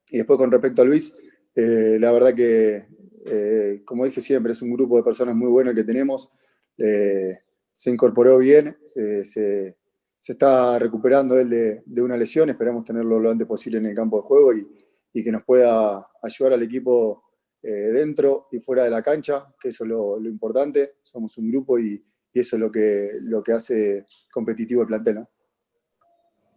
Y 0.09 0.17
después 0.17 0.37
con 0.37 0.51
respecto 0.51 0.81
a 0.81 0.85
Luis, 0.85 1.13
eh, 1.55 1.97
la 1.97 2.11
verdad 2.11 2.35
que, 2.35 2.87
eh, 3.25 3.81
como 3.85 4.03
dije 4.03 4.19
siempre, 4.19 4.51
es 4.51 4.61
un 4.61 4.73
grupo 4.73 4.97
de 4.97 5.03
personas 5.03 5.33
muy 5.33 5.47
bueno 5.47 5.73
que 5.73 5.85
tenemos. 5.85 6.29
Eh, 6.77 7.39
se 7.71 7.89
incorporó 7.89 8.37
bien, 8.39 8.77
se, 8.85 9.77
está 10.19 10.77
recuperando 10.77 11.39
él 11.39 11.49
de, 11.49 11.83
de, 11.85 12.01
una 12.01 12.17
lesión, 12.17 12.49
esperamos 12.49 12.83
tenerlo 12.83 13.17
lo 13.17 13.31
antes 13.31 13.47
posible 13.47 13.77
en 13.77 13.85
el 13.85 13.95
campo 13.95 14.17
de 14.17 14.23
juego 14.23 14.53
y, 14.53 14.67
y 15.13 15.23
que 15.23 15.31
nos 15.31 15.45
pueda 15.45 16.05
ayudar 16.21 16.51
al 16.51 16.63
equipo 16.63 17.23
dentro 17.61 18.47
y 18.51 18.59
fuera 18.59 18.83
de 18.83 18.89
la 18.89 19.01
cancha, 19.01 19.45
que 19.57 19.69
eso 19.69 19.85
es 19.85 19.89
lo, 19.89 20.19
importante. 20.25 20.95
Somos 21.01 21.37
un 21.37 21.49
grupo 21.49 21.79
y, 21.79 22.03
eso 22.39 22.55
es 22.55 22.59
lo 22.59 22.71
que, 22.71 23.11
lo 23.21 23.43
que 23.43 23.51
hace 23.51 24.05
competitivo 24.31 24.81
el 24.81 24.87
plantel. 24.87 25.25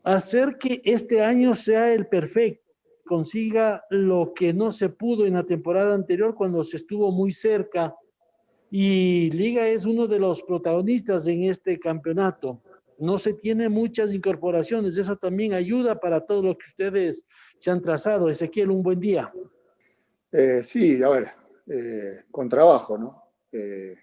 Hacer 0.05 0.59
que 0.59 0.83
este 0.85 1.23
año 1.23 1.55
sea 1.55 1.93
el 1.93 2.07
perfecto, 2.07 2.65
consiga 3.05 3.85
lo 3.91 4.33
que 4.35 4.53
no 4.53 4.71
se 4.71 4.89
pudo 4.89 5.27
en 5.27 5.35
la 5.35 5.45
temporada 5.45 5.95
anterior 5.95 6.35
cuando 6.35 6.65
se 6.65 6.77
estuvo 6.77 7.11
muy 7.11 7.33
cerca. 7.33 7.95
Y 8.71 9.31
Liga 9.31 9.69
es 9.69 9.85
uno 9.85 10.07
de 10.07 10.19
los 10.19 10.43
protagonistas 10.43 11.27
en 11.27 11.45
este 11.45 11.79
campeonato. 11.79 12.63
No 12.99 13.19
se 13.19 13.35
tiene 13.35 13.69
muchas 13.69 14.13
incorporaciones, 14.15 14.97
eso 14.97 15.17
también 15.17 15.53
ayuda 15.53 15.99
para 15.99 16.25
todo 16.25 16.43
lo 16.43 16.57
que 16.57 16.67
ustedes 16.67 17.25
se 17.59 17.71
han 17.71 17.81
trazado. 17.81 18.29
Ezequiel, 18.29 18.71
un 18.71 18.83
buen 18.83 19.01
día. 19.01 19.33
Eh, 20.31 20.63
sí, 20.65 21.03
a 21.03 21.09
ver, 21.09 21.29
eh, 21.67 22.25
con 22.31 22.49
trabajo, 22.49 22.99
¿no? 22.99 23.23
Eh, 23.53 23.97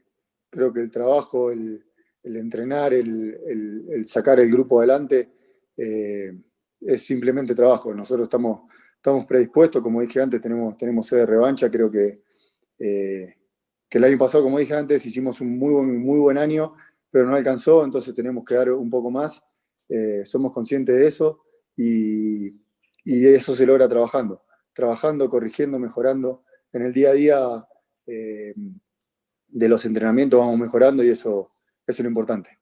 creo 0.51 0.72
que 0.72 0.81
el 0.81 0.91
trabajo, 0.91 1.50
el, 1.50 1.84
entrenar, 2.24 2.93
el, 2.93 4.05
sacar 4.05 4.39
el 4.39 4.51
grupo 4.51 4.79
adelante, 4.79 5.31
es 5.75 7.01
simplemente 7.01 7.55
trabajo. 7.55 7.93
Nosotros 7.93 8.25
estamos, 8.25 8.70
estamos 8.96 9.25
predispuestos, 9.25 9.81
como 9.81 10.01
dije 10.01 10.22
antes, 10.22 10.39
tenemos, 10.39 10.77
tenemos 10.77 11.08
sede 11.08 11.22
de 11.22 11.25
revancha, 11.25 11.72
creo 11.72 11.89
que, 11.89 12.20
que 12.77 13.98
el 13.98 14.03
año 14.03 14.20
pasado, 14.20 14.43
como 14.43 14.60
dije 14.60 14.75
antes, 14.75 15.03
hicimos 15.05 15.41
un 15.41 15.58
muy 15.58 15.74
buen, 15.74 15.98
muy 15.98 16.20
buen 16.20 16.38
año, 16.38 16.75
pero 17.10 17.25
no 17.25 17.36
alcanzó, 17.36 17.84
entonces 17.84 18.13
tenemos 18.13 18.46
que 18.46 18.53
dar 18.53 18.72
un 18.72 18.91
poco 18.91 19.10
más. 19.10 19.41
somos 20.25 20.51
conscientes 20.51 20.96
de 20.96 21.08
eso 21.08 21.41
y, 21.75 22.50
y 23.03 23.25
eso 23.25 23.55
se 23.55 23.65
logra 23.65 23.89
trabajando 23.89 24.43
trabajando, 24.74 25.29
corrigiendo, 25.29 25.79
mejorando. 25.79 26.43
En 26.74 26.84
el 26.84 26.93
día 26.93 27.10
a 27.10 27.13
día 27.13 27.67
eh, 28.08 28.53
de 29.51 29.70
los 29.70 29.86
entrenamientos 29.86 30.39
vamos 30.39 30.58
mejorando 30.58 31.03
y 31.03 31.10
eso, 31.10 31.51
es 31.86 32.00
lo 32.00 32.08
importante. 32.08 32.58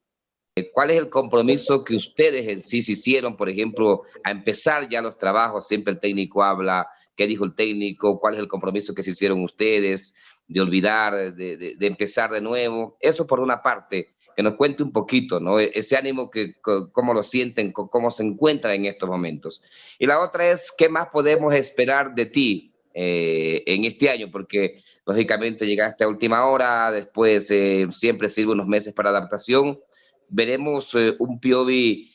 ¿Cuál 0.73 0.91
es 0.91 0.97
el 0.97 1.09
compromiso 1.09 1.83
que 1.83 1.95
ustedes 1.95 2.47
en 2.47 2.59
sí 2.59 2.81
se 2.81 2.93
hicieron, 2.93 3.37
por 3.37 3.47
ejemplo, 3.47 4.01
a 4.23 4.31
empezar 4.31 4.89
ya 4.89 5.01
los 5.01 5.17
trabajos? 5.17 5.67
Siempre 5.67 5.93
el 5.93 5.99
técnico 5.99 6.43
habla, 6.43 6.87
¿qué 7.15 7.27
dijo 7.27 7.45
el 7.45 7.55
técnico? 7.55 8.19
¿Cuál 8.19 8.33
es 8.33 8.39
el 8.41 8.47
compromiso 8.47 8.93
que 8.93 9.03
se 9.03 9.11
hicieron 9.11 9.41
ustedes 9.43 10.15
de 10.47 10.59
olvidar, 10.59 11.33
de, 11.33 11.77
empezar 11.79 12.31
de 12.31 12.41
nuevo? 12.41 12.97
Eso 12.99 13.25
por 13.25 13.39
una 13.39 13.61
parte, 13.61 14.15
que 14.35 14.43
nos 14.43 14.55
cuente 14.55 14.83
un 14.83 14.91
poquito, 14.91 15.39
¿no? 15.39 15.59
E, 15.59 15.71
ese 15.73 15.95
ánimo, 15.95 16.29
que, 16.29 16.55
cómo 16.91 17.13
lo 17.13 17.23
sienten, 17.23 17.71
cómo 17.71 18.11
se 18.11 18.23
encuentran 18.23 18.73
en 18.73 18.85
estos 18.85 19.07
momentos. 19.07 19.61
Y 19.97 20.07
la 20.07 20.19
otra 20.19 20.51
es, 20.51 20.73
¿qué 20.77 20.89
más 20.89 21.07
podemos 21.07 21.53
esperar 21.53 22.15
de 22.15 22.25
ti 22.25 22.68
eh, 22.93 23.63
en 23.67 23.85
este 23.85 24.09
año, 24.09 24.29
porque 24.31 24.81
lógicamente 25.05 25.67
llegaste 25.67 26.03
a 26.03 26.07
última 26.07 26.45
hora, 26.47 26.91
después 26.91 27.49
eh, 27.51 27.85
siempre 27.91 28.29
sirve 28.29 28.53
unos 28.53 28.67
meses 28.67 28.93
para 28.93 29.09
adaptación. 29.09 29.79
Veremos 30.27 30.95
eh, 30.95 31.15
un 31.19 31.39
Piovi 31.39 32.11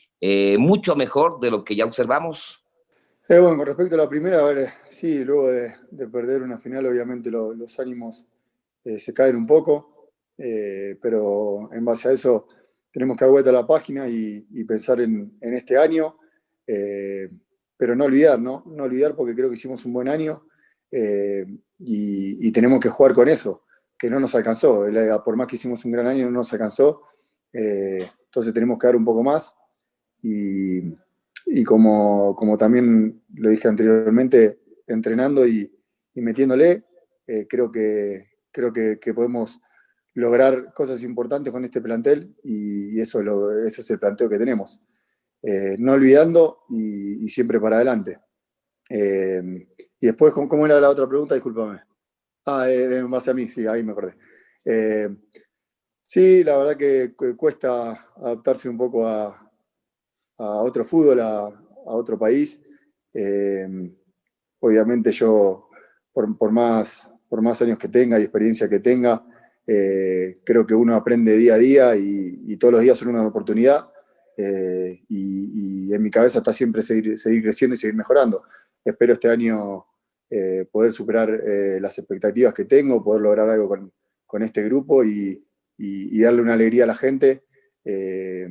mucho 0.57 0.95
mejor 0.95 1.39
de 1.39 1.51
lo 1.51 1.63
que 1.63 1.75
ya 1.75 1.85
observamos. 1.85 2.65
bueno, 3.29 3.57
con 3.57 3.67
respecto 3.67 3.93
a 3.93 3.99
la 3.99 4.09
primera, 4.09 4.39
a 4.39 4.43
ver, 4.43 4.69
sí, 4.89 5.23
luego 5.23 5.51
de, 5.51 5.75
perder 6.11 6.41
una 6.41 6.57
final, 6.57 6.87
obviamente 6.87 7.29
los 7.29 7.79
ánimos 7.79 8.25
se 8.83 9.13
caen 9.13 9.35
un 9.35 9.45
poco, 9.45 10.09
pero 10.35 11.69
en 11.71 11.85
base 11.85 12.09
a 12.09 12.11
eso 12.13 12.47
tenemos 12.91 13.15
que 13.15 13.25
dar 13.25 13.31
vuelta 13.33 13.51
a 13.51 13.53
la 13.53 13.67
página 13.67 14.07
y, 14.07 14.63
pensar 14.63 14.99
en, 14.99 15.37
en, 15.39 15.53
este 15.53 15.77
año, 15.77 16.17
pero 16.65 17.95
no 17.95 18.05
olvidar, 18.05 18.39
¿no? 18.39 18.63
No 18.65 18.85
olvidar 18.85 19.15
porque 19.15 19.35
creo 19.35 19.49
que 19.49 19.55
hicimos 19.55 19.85
un 19.85 19.93
buen 19.93 20.07
año 20.07 20.41
eh, 20.97 21.45
y, 21.79 22.51
tenemos 22.53 22.79
que 22.79 22.87
jugar 22.87 23.13
con 23.13 23.27
eso, 23.27 23.63
que 23.99 24.09
no 24.09 24.17
nos 24.17 24.33
alcanzó. 24.33 24.85
Por 25.25 25.35
más 25.35 25.45
que 25.45 25.57
hicimos 25.57 25.83
un 25.83 25.91
gran 25.91 26.07
año, 26.07 26.25
no 26.25 26.31
nos 26.31 26.53
alcanzó. 26.53 27.01
Eh, 27.51 28.09
entonces 28.25 28.53
tenemos 28.53 28.79
que 28.79 28.87
dar 28.87 28.95
un 28.95 29.03
poco 29.03 29.21
más. 29.21 29.53
Y, 30.21 30.93
como, 31.65 32.33
como, 32.35 32.57
también 32.57 33.21
lo 33.35 33.49
dije 33.49 33.67
anteriormente, 33.67 34.61
entrenando 34.87 35.45
y, 35.45 35.69
metiéndole, 36.13 36.85
eh, 37.27 37.45
creo, 37.47 37.69
que, 37.69 38.29
creo 38.51 38.71
que, 38.71 39.13
podemos 39.13 39.59
lograr 40.13 40.73
cosas 40.73 41.03
importantes 41.03 41.51
con 41.51 41.65
este 41.65 41.81
plantel 41.81 42.33
y, 42.41 43.01
eso 43.01 43.19
ese 43.59 43.81
es 43.81 43.89
el 43.89 43.99
planteo 43.99 44.29
que 44.29 44.37
tenemos. 44.37 44.81
no 45.77 45.91
olvidando 45.91 46.59
y, 46.69 47.27
siempre 47.27 47.59
para 47.59 47.75
adelante. 47.75 48.19
Y 49.99 50.07
después, 50.07 50.33
¿cómo 50.33 50.65
era 50.65 50.79
la 50.79 50.89
otra 50.89 51.07
pregunta? 51.07 51.35
Discúlpame. 51.35 51.81
Ah, 52.45 52.69
en 52.69 53.09
base 53.09 53.31
a 53.31 53.33
mí, 53.33 53.49
sí, 53.49 53.65
ahí 53.65 53.81
me 53.83 53.91
acordé. 53.91 54.15
Eh, 54.63 55.09
sí, 56.03 56.43
la 56.43 56.57
verdad 56.57 56.77
que 56.77 57.15
cuesta 57.35 58.09
adaptarse 58.15 58.69
un 58.69 58.77
poco 58.77 59.07
a, 59.07 59.51
otro 60.37 60.83
fútbol, 60.83 61.21
a, 61.21 61.47
otro 61.85 62.19
país. 62.19 62.61
Eh, 63.13 63.67
obviamente 64.59 65.11
yo, 65.11 65.69
por, 66.13 66.51
más, 66.51 67.09
por 67.27 67.41
más 67.41 67.61
años 67.61 67.79
que 67.79 67.87
tenga 67.87 68.19
y 68.19 68.23
experiencia 68.23 68.69
que 68.69 68.79
tenga, 68.79 69.25
eh, 69.65 70.39
creo 70.43 70.67
que 70.67 70.75
uno 70.75 70.95
aprende 70.95 71.37
día 71.37 71.55
a 71.55 71.57
día 71.57 71.95
y, 71.95 72.57
todos 72.57 72.73
los 72.73 72.81
días 72.81 72.97
son 72.97 73.09
una 73.09 73.25
oportunidad. 73.25 73.89
y, 74.37 75.93
en 75.93 76.01
mi 76.01 76.11
cabeza 76.11 76.39
está 76.39 76.51
siempre 76.51 76.81
seguir, 76.81 77.17
seguir 77.17 77.41
creciendo 77.41 77.73
y 77.75 77.77
seguir 77.77 77.95
mejorando. 77.95 78.43
Espero 78.85 79.13
este 79.13 79.29
año 79.29 79.85
eh, 80.29 80.65
poder 80.71 80.91
superar 80.91 81.29
eh, 81.29 81.79
las 81.81 81.97
expectativas 81.97 82.53
que 82.53 82.65
tengo, 82.65 83.03
poder 83.03 83.23
lograr 83.23 83.49
algo 83.49 83.67
con, 83.67 83.91
con 84.25 84.43
este 84.43 84.63
grupo 84.63 85.03
y, 85.03 85.43
y, 85.77 86.21
darle 86.21 86.41
una 86.41 86.53
alegría 86.53 86.83
a 86.83 86.87
la 86.87 86.95
gente, 86.95 87.43
eh, 87.83 88.47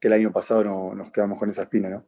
que 0.00 0.08
el 0.08 0.12
año 0.12 0.32
pasado 0.32 0.64
no, 0.64 0.94
nos 0.94 1.10
quedamos 1.10 1.38
con 1.38 1.48
esa 1.48 1.62
espina, 1.62 1.88
¿no? 1.88 2.04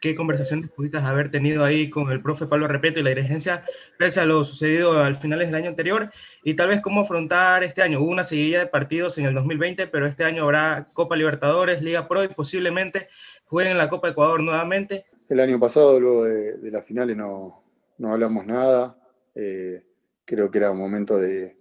¿Qué 0.00 0.14
conversaciones 0.14 0.70
pudiste 0.70 0.96
haber 0.98 1.30
tenido 1.30 1.62
ahí 1.62 1.90
con 1.90 2.10
el 2.10 2.22
profe 2.22 2.46
Pablo 2.46 2.66
Repeto 2.66 3.00
y 3.00 3.02
la 3.02 3.10
dirigencia 3.10 3.62
pese 3.98 4.20
a 4.20 4.24
lo 4.24 4.42
sucedido 4.42 5.02
al 5.02 5.14
finales 5.14 5.48
del 5.48 5.56
año 5.56 5.68
anterior? 5.68 6.10
Y 6.42 6.54
tal 6.54 6.68
vez 6.68 6.80
cómo 6.80 7.02
afrontar 7.02 7.62
este 7.64 7.82
año. 7.82 8.00
Hubo 8.00 8.10
una 8.10 8.24
seguidilla 8.24 8.60
de 8.60 8.66
partidos 8.66 9.18
en 9.18 9.26
el 9.26 9.34
2020, 9.34 9.86
pero 9.88 10.06
este 10.06 10.24
año 10.24 10.44
habrá 10.44 10.88
Copa 10.94 11.16
Libertadores, 11.16 11.82
Liga 11.82 12.08
Pro 12.08 12.24
y 12.24 12.28
posiblemente 12.28 13.08
jueguen 13.44 13.76
la 13.76 13.88
Copa 13.88 14.08
Ecuador 14.08 14.42
nuevamente. 14.42 15.04
El 15.26 15.40
año 15.40 15.58
pasado, 15.58 15.98
luego 15.98 16.24
de, 16.24 16.70
las 16.70 16.84
finales, 16.84 17.16
no, 17.16 17.64
no 17.96 18.12
hablamos 18.12 18.46
nada. 18.46 18.98
Eh, 19.34 19.82
creo 20.24 20.50
que 20.50 20.58
era 20.58 20.70
un 20.70 20.78
momento 20.78 21.18
de, 21.18 21.56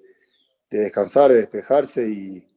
descansar, 0.69 1.31
de 1.31 1.37
despejarse 1.37 2.07
y, 2.09 2.49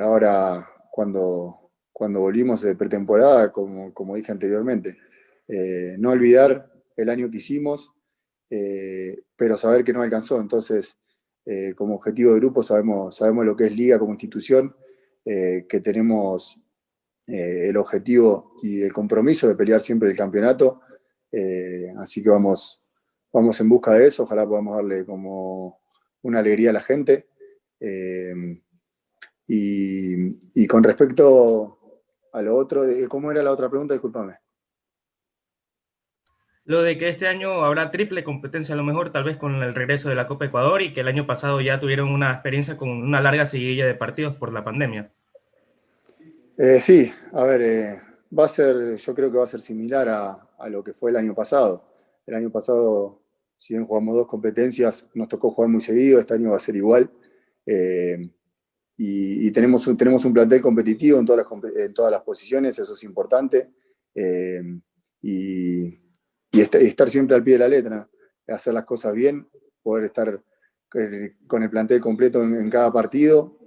ahora 0.00 0.68
cuando, 0.90 1.70
cuando 1.92 2.20
volvimos 2.20 2.62
de 2.62 2.74
pretemporada, 2.74 3.52
como, 3.52 3.94
como 3.94 4.16
dije 4.16 4.32
anteriormente, 4.32 4.98
eh, 5.46 5.94
no 5.98 6.10
olvidar 6.10 6.72
el 6.96 7.08
año 7.08 7.30
que 7.30 7.36
hicimos, 7.36 7.92
eh, 8.50 9.22
pero 9.36 9.56
saber 9.56 9.84
que 9.84 9.92
no 9.92 10.02
alcanzó. 10.02 10.40
Entonces, 10.40 10.98
como 11.76 11.94
objetivo 11.94 12.32
de 12.32 12.40
grupo 12.40 12.64
sabemos, 12.64 13.14
sabemos 13.14 13.46
lo 13.46 13.54
que 13.54 13.66
es 13.66 13.76
liga 13.76 14.00
como 14.00 14.10
institución, 14.10 14.74
que 15.24 15.80
tenemos 15.84 16.60
el 17.26 17.76
objetivo 17.76 18.52
y 18.62 18.82
el 18.82 18.92
compromiso 18.92 19.48
de 19.48 19.56
pelear 19.56 19.80
siempre 19.80 20.08
el 20.10 20.16
campeonato 20.16 20.80
eh, 21.32 21.92
así 21.98 22.22
que 22.22 22.30
vamos, 22.30 22.80
vamos 23.32 23.60
en 23.60 23.68
busca 23.68 23.92
de 23.92 24.06
eso, 24.06 24.22
ojalá 24.22 24.46
podamos 24.46 24.76
darle 24.76 25.04
como 25.04 25.80
una 26.22 26.38
alegría 26.38 26.70
a 26.70 26.74
la 26.74 26.80
gente. 26.80 27.28
Eh, 27.78 28.62
y, 29.46 30.66
con 30.66 30.82
respecto 30.82 32.00
a 32.32 32.42
lo 32.42 32.56
otro, 32.56 32.82
¿cómo 33.08 33.30
era 33.30 33.42
la 33.42 33.52
otra 33.52 33.68
pregunta? 33.68 33.94
Discúlpame. 33.94 34.38
Lo 36.64 36.82
de 36.82 36.98
que 36.98 37.08
este 37.08 37.28
año 37.28 37.64
habrá 37.64 37.92
triple 37.92 38.24
competencia 38.24 38.74
a 38.74 38.78
lo 38.78 38.82
mejor, 38.82 39.12
tal 39.12 39.22
vez 39.22 39.36
con 39.36 39.62
el 39.62 39.74
regreso 39.74 40.08
de 40.08 40.16
la 40.16 40.26
Copa 40.26 40.46
Ecuador 40.46 40.82
y 40.82 40.92
que 40.92 41.02
el 41.02 41.08
año 41.08 41.26
pasado 41.26 41.60
ya 41.60 41.78
tuvieron 41.78 42.08
una 42.08 42.32
experiencia 42.32 42.76
con 42.76 42.88
una 42.88 43.20
larga 43.20 43.46
seguidilla 43.46 43.86
de 43.86 43.94
partidos 43.94 44.34
por 44.34 44.52
la 44.52 44.64
pandemia. 44.64 45.12
Eh, 46.58 46.80
sí, 46.80 47.12
a 47.32 47.44
ver, 47.44 48.00
va 48.36 48.46
a 48.46 48.48
ser, 48.48 48.96
yo 48.96 49.14
creo 49.14 49.30
que 49.30 49.36
va 49.36 49.44
a 49.44 49.48
ser 49.48 49.60
similar 49.60 50.08
a, 50.08 50.68
lo 50.70 50.82
que 50.82 50.94
fue 50.94 51.10
el 51.10 51.16
año 51.16 51.34
pasado. 51.34 51.84
El 52.26 52.34
año 52.34 52.50
pasado, 52.50 53.22
si 53.58 53.74
bien 53.74 53.86
jugamos 53.86 54.14
dos 54.14 54.26
competencias, 54.26 55.06
nos 55.14 55.28
tocó 55.28 55.50
jugar 55.50 55.70
muy 55.70 55.82
seguido, 55.82 56.18
este 56.18 56.32
año 56.32 56.50
va 56.52 56.56
a 56.56 56.60
ser 56.60 56.76
igual. 56.76 57.10
Eh, 57.66 58.30
y, 58.96 59.50
tenemos, 59.50 59.86
un, 59.86 59.98
tenemos 59.98 60.24
un 60.24 60.32
plantel 60.32 60.62
competitivo 60.62 61.18
en 61.18 61.26
todas 61.26 61.44
las, 61.44 61.76
en 61.76 61.92
todas 61.92 62.10
las 62.10 62.22
posiciones, 62.22 62.78
eso 62.78 62.94
es 62.94 63.02
importante. 63.04 63.70
Eh, 64.14 64.62
y, 65.20 66.00
estar 66.52 67.10
siempre 67.10 67.36
al 67.36 67.44
pie 67.44 67.54
de 67.54 67.58
la 67.58 67.68
letra, 67.68 68.08
hacer 68.48 68.72
las 68.72 68.86
cosas 68.86 69.12
bien, 69.12 69.46
poder 69.82 70.06
estar 70.06 70.42
eh, 70.94 71.34
con 71.46 71.62
el 71.62 71.68
plantel 71.68 72.00
completo 72.00 72.42
en, 72.42 72.70
cada 72.70 72.90
partido 72.90 73.58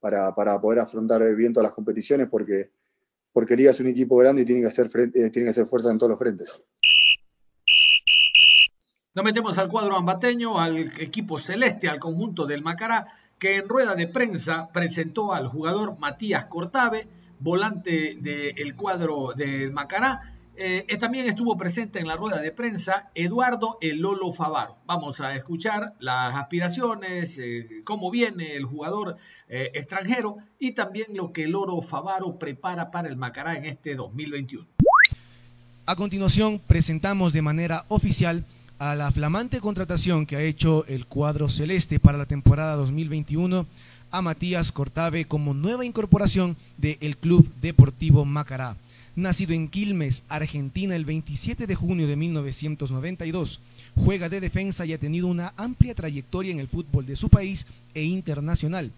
para, 0.00 0.34
para, 0.34 0.60
poder 0.60 0.80
afrontar 0.80 1.22
bien 1.34 1.52
todas 1.52 1.68
las 1.68 1.74
competiciones, 1.74 2.28
porque 2.28 2.70
porque 3.32 3.56
Liga 3.56 3.70
es 3.70 3.80
un 3.80 3.86
equipo 3.86 4.16
grande 4.16 4.42
y 4.42 4.44
tiene 4.44 4.62
que 4.62 4.66
hacer, 4.66 4.90
eh, 4.94 5.30
tiene 5.30 5.44
que 5.44 5.50
hacer 5.50 5.66
fuerza 5.66 5.90
en 5.90 5.98
todos 5.98 6.10
los 6.10 6.18
frentes. 6.18 6.62
Nos 9.14 9.24
metemos 9.24 9.58
al 9.58 9.68
cuadro 9.68 9.96
ambateño, 9.96 10.58
al 10.58 10.78
equipo 10.78 11.38
celeste, 11.38 11.88
al 11.88 11.98
conjunto 11.98 12.46
del 12.46 12.62
Macará, 12.62 13.06
que 13.38 13.56
en 13.56 13.68
rueda 13.68 13.94
de 13.94 14.06
prensa 14.06 14.68
presentó 14.72 15.32
al 15.32 15.48
jugador 15.48 15.98
Matías 15.98 16.46
Cortave, 16.46 17.08
volante 17.38 18.16
del 18.20 18.76
cuadro 18.76 19.32
del 19.34 19.72
Macará, 19.72 20.34
eh, 20.62 20.96
también 20.98 21.26
estuvo 21.26 21.56
presente 21.56 22.00
en 22.00 22.06
la 22.06 22.16
rueda 22.16 22.40
de 22.42 22.52
prensa 22.52 23.08
Eduardo 23.14 23.78
El 23.80 24.00
Lolo 24.00 24.30
Favaro. 24.30 24.76
Vamos 24.84 25.18
a 25.20 25.34
escuchar 25.34 25.94
las 26.00 26.34
aspiraciones, 26.34 27.38
eh, 27.38 27.80
cómo 27.84 28.10
viene 28.10 28.56
el 28.56 28.66
jugador 28.66 29.16
eh, 29.48 29.70
extranjero 29.72 30.36
y 30.58 30.72
también 30.72 31.06
lo 31.14 31.32
que 31.32 31.44
el 31.44 31.52
Lolo 31.52 31.80
Favaro 31.80 32.38
prepara 32.38 32.90
para 32.90 33.08
el 33.08 33.16
Macará 33.16 33.56
en 33.56 33.64
este 33.64 33.94
2021. 33.94 34.66
A 35.86 35.96
continuación 35.96 36.60
presentamos 36.66 37.32
de 37.32 37.40
manera 37.40 37.86
oficial 37.88 38.44
a 38.78 38.94
la 38.94 39.10
flamante 39.12 39.60
contratación 39.60 40.26
que 40.26 40.36
ha 40.36 40.42
hecho 40.42 40.84
el 40.88 41.06
cuadro 41.06 41.48
celeste 41.48 41.98
para 41.98 42.18
la 42.18 42.26
temporada 42.26 42.76
2021 42.76 43.66
a 44.10 44.22
Matías 44.22 44.72
Cortave 44.72 45.24
como 45.24 45.54
nueva 45.54 45.86
incorporación 45.86 46.56
del 46.76 47.16
Club 47.16 47.50
Deportivo 47.62 48.26
Macará. 48.26 48.76
Nacido 49.20 49.52
en 49.52 49.68
Quilmes, 49.68 50.24
Argentina, 50.28 50.96
el 50.96 51.04
27 51.04 51.66
de 51.66 51.74
junio 51.74 52.06
de 52.06 52.16
1992, 52.16 53.60
juega 53.94 54.30
de 54.30 54.40
defensa 54.40 54.86
y 54.86 54.94
ha 54.94 54.98
tenido 54.98 55.26
una 55.26 55.52
amplia 55.56 55.94
trayectoria 55.94 56.52
en 56.52 56.58
el 56.58 56.68
fútbol 56.68 57.04
de 57.04 57.16
su 57.16 57.28
país 57.28 57.66
e 57.92 58.02
internacional. 58.02 58.90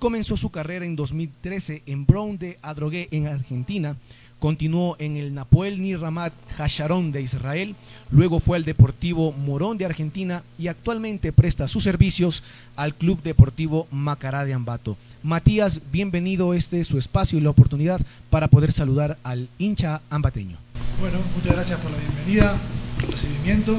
Comenzó 0.00 0.36
su 0.36 0.50
carrera 0.50 0.84
en 0.84 0.96
2013 0.96 1.82
en 1.86 2.06
Brown 2.06 2.38
de 2.38 2.58
Adrogué, 2.60 3.08
en 3.12 3.28
Argentina, 3.28 3.96
Continuó 4.38 4.94
en 5.00 5.16
el 5.16 5.34
Napoel 5.34 5.82
Niramat 5.82 6.32
Hasharon 6.56 7.10
de 7.10 7.22
Israel, 7.22 7.74
luego 8.10 8.38
fue 8.38 8.56
al 8.56 8.64
Deportivo 8.64 9.32
Morón 9.32 9.78
de 9.78 9.84
Argentina 9.84 10.44
y 10.56 10.68
actualmente 10.68 11.32
presta 11.32 11.66
sus 11.66 11.82
servicios 11.82 12.44
al 12.76 12.94
Club 12.94 13.20
Deportivo 13.22 13.88
Macará 13.90 14.44
de 14.44 14.54
Ambato. 14.54 14.96
Matías, 15.24 15.80
bienvenido, 15.90 16.54
este 16.54 16.78
es 16.78 16.86
su 16.86 16.98
espacio 16.98 17.36
y 17.36 17.42
la 17.42 17.50
oportunidad 17.50 18.00
para 18.30 18.46
poder 18.46 18.70
saludar 18.70 19.18
al 19.24 19.48
hincha 19.58 20.02
ambateño. 20.08 20.56
Bueno, 21.00 21.18
muchas 21.34 21.54
gracias 21.54 21.80
por 21.80 21.90
la 21.90 21.98
bienvenida, 21.98 22.56
por 22.94 23.06
el 23.06 23.10
recibimiento. 23.10 23.76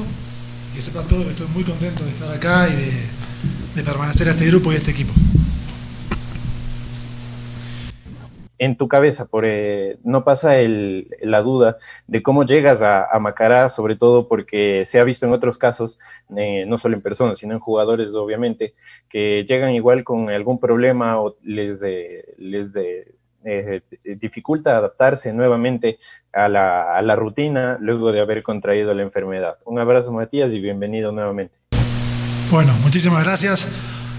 Que 0.74 0.82
sepan 0.82 1.08
todos 1.08 1.24
que 1.24 1.30
estoy 1.30 1.48
muy 1.48 1.64
contento 1.64 2.04
de 2.04 2.10
estar 2.10 2.32
acá 2.32 2.68
y 2.68 2.76
de, 2.76 2.92
de 3.76 3.82
permanecer 3.82 4.28
a 4.28 4.32
este 4.32 4.46
grupo 4.46 4.72
y 4.72 4.76
a 4.76 4.78
este 4.78 4.90
equipo. 4.90 5.12
En 8.60 8.76
tu 8.76 8.88
cabeza, 8.88 9.24
por, 9.24 9.44
eh, 9.46 9.96
no 10.04 10.22
pasa 10.22 10.52
la 10.58 11.40
duda 11.40 11.78
de 12.06 12.22
cómo 12.22 12.44
llegas 12.44 12.82
a, 12.82 13.18
Macará, 13.18 13.70
sobre 13.70 13.96
todo 13.96 14.28
porque 14.28 14.84
se 14.84 15.00
ha 15.00 15.04
visto 15.04 15.24
en 15.24 15.32
otros 15.32 15.56
casos, 15.56 15.98
eh, 16.36 16.66
no 16.66 16.76
solo 16.76 16.94
en 16.94 17.00
personas, 17.00 17.38
sino 17.38 17.54
en 17.54 17.58
jugadores, 17.58 18.14
obviamente, 18.14 18.74
que 19.08 19.46
llegan 19.48 19.72
igual 19.72 20.04
con 20.04 20.28
algún 20.28 20.60
problema 20.60 21.18
o 21.18 21.36
les, 21.42 21.80
les 22.36 22.70
dificulta 24.20 24.76
adaptarse 24.76 25.32
nuevamente 25.32 25.98
a 26.30 26.46
la, 26.50 26.94
a 26.94 27.00
la 27.00 27.16
rutina 27.16 27.78
luego 27.80 28.12
de 28.12 28.20
haber 28.20 28.42
contraído 28.42 28.92
la 28.92 29.02
enfermedad. 29.02 29.56
Un 29.64 29.78
abrazo, 29.78 30.12
Matías, 30.12 30.52
y 30.52 30.60
bienvenido 30.60 31.12
nuevamente. 31.12 31.54
Bueno, 32.50 32.74
muchísimas 32.82 33.24
gracias. 33.24 33.68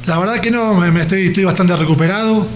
La 0.08 0.17
verdad 0.17 0.41
que 0.41 0.49
no, 0.49 0.73
me, 0.73 0.99
estoy, 0.99 1.27
estoy 1.27 1.43
bastante 1.43 1.75
recuperado, 1.75 2.47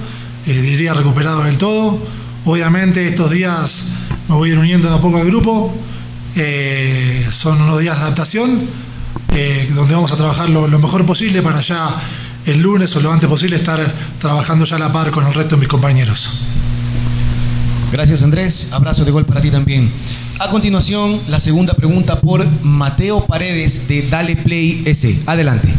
eh, 0.47 0.61
diría 0.61 0.93
recuperado 0.93 1.43
del 1.43 1.57
todo. 1.57 1.97
Obviamente 2.45 3.07
estos 3.07 3.31
días 3.31 3.91
me 4.29 4.35
voy 4.35 4.49
a 4.49 4.53
ir 4.53 4.59
uniendo 4.59 4.89
de 4.89 4.95
a 4.95 4.99
poco 4.99 5.17
al 5.17 5.25
grupo. 5.25 5.73
Eh, 6.35 7.25
son 7.31 7.61
unos 7.61 7.79
días 7.79 7.97
de 7.97 8.03
adaptación, 8.03 8.61
eh, 9.33 9.69
donde 9.73 9.95
vamos 9.95 10.11
a 10.11 10.17
trabajar 10.17 10.49
lo, 10.49 10.67
mejor 10.67 11.05
posible 11.05 11.41
para 11.41 11.61
ya 11.61 11.87
el 12.45 12.61
lunes 12.61 12.95
o 12.95 13.01
lo 13.01 13.11
antes 13.11 13.27
posible 13.29 13.55
estar 13.55 13.93
trabajando 14.19 14.65
ya 14.65 14.75
a 14.75 14.79
la 14.79 14.91
par 14.91 15.11
con 15.11 15.25
el 15.25 15.33
resto 15.33 15.55
de 15.55 15.61
mis 15.61 15.69
compañeros. 15.69 16.29
Gracias 17.91 18.23
Andrés, 18.23 18.69
abrazo 18.73 19.05
de 19.05 19.11
gol 19.11 19.25
para 19.25 19.41
ti 19.41 19.49
también. 19.49 19.89
A 20.39 20.49
continuación, 20.49 21.21
la 21.29 21.39
segunda 21.39 21.73
pregunta 21.73 22.19
por 22.19 22.45
Mateo 22.61 23.25
Paredes 23.25 23.87
de 23.87 24.07
Dale 24.09 24.35
Play 24.35 24.83
S. 24.85 25.23
Adelante. 25.27 25.69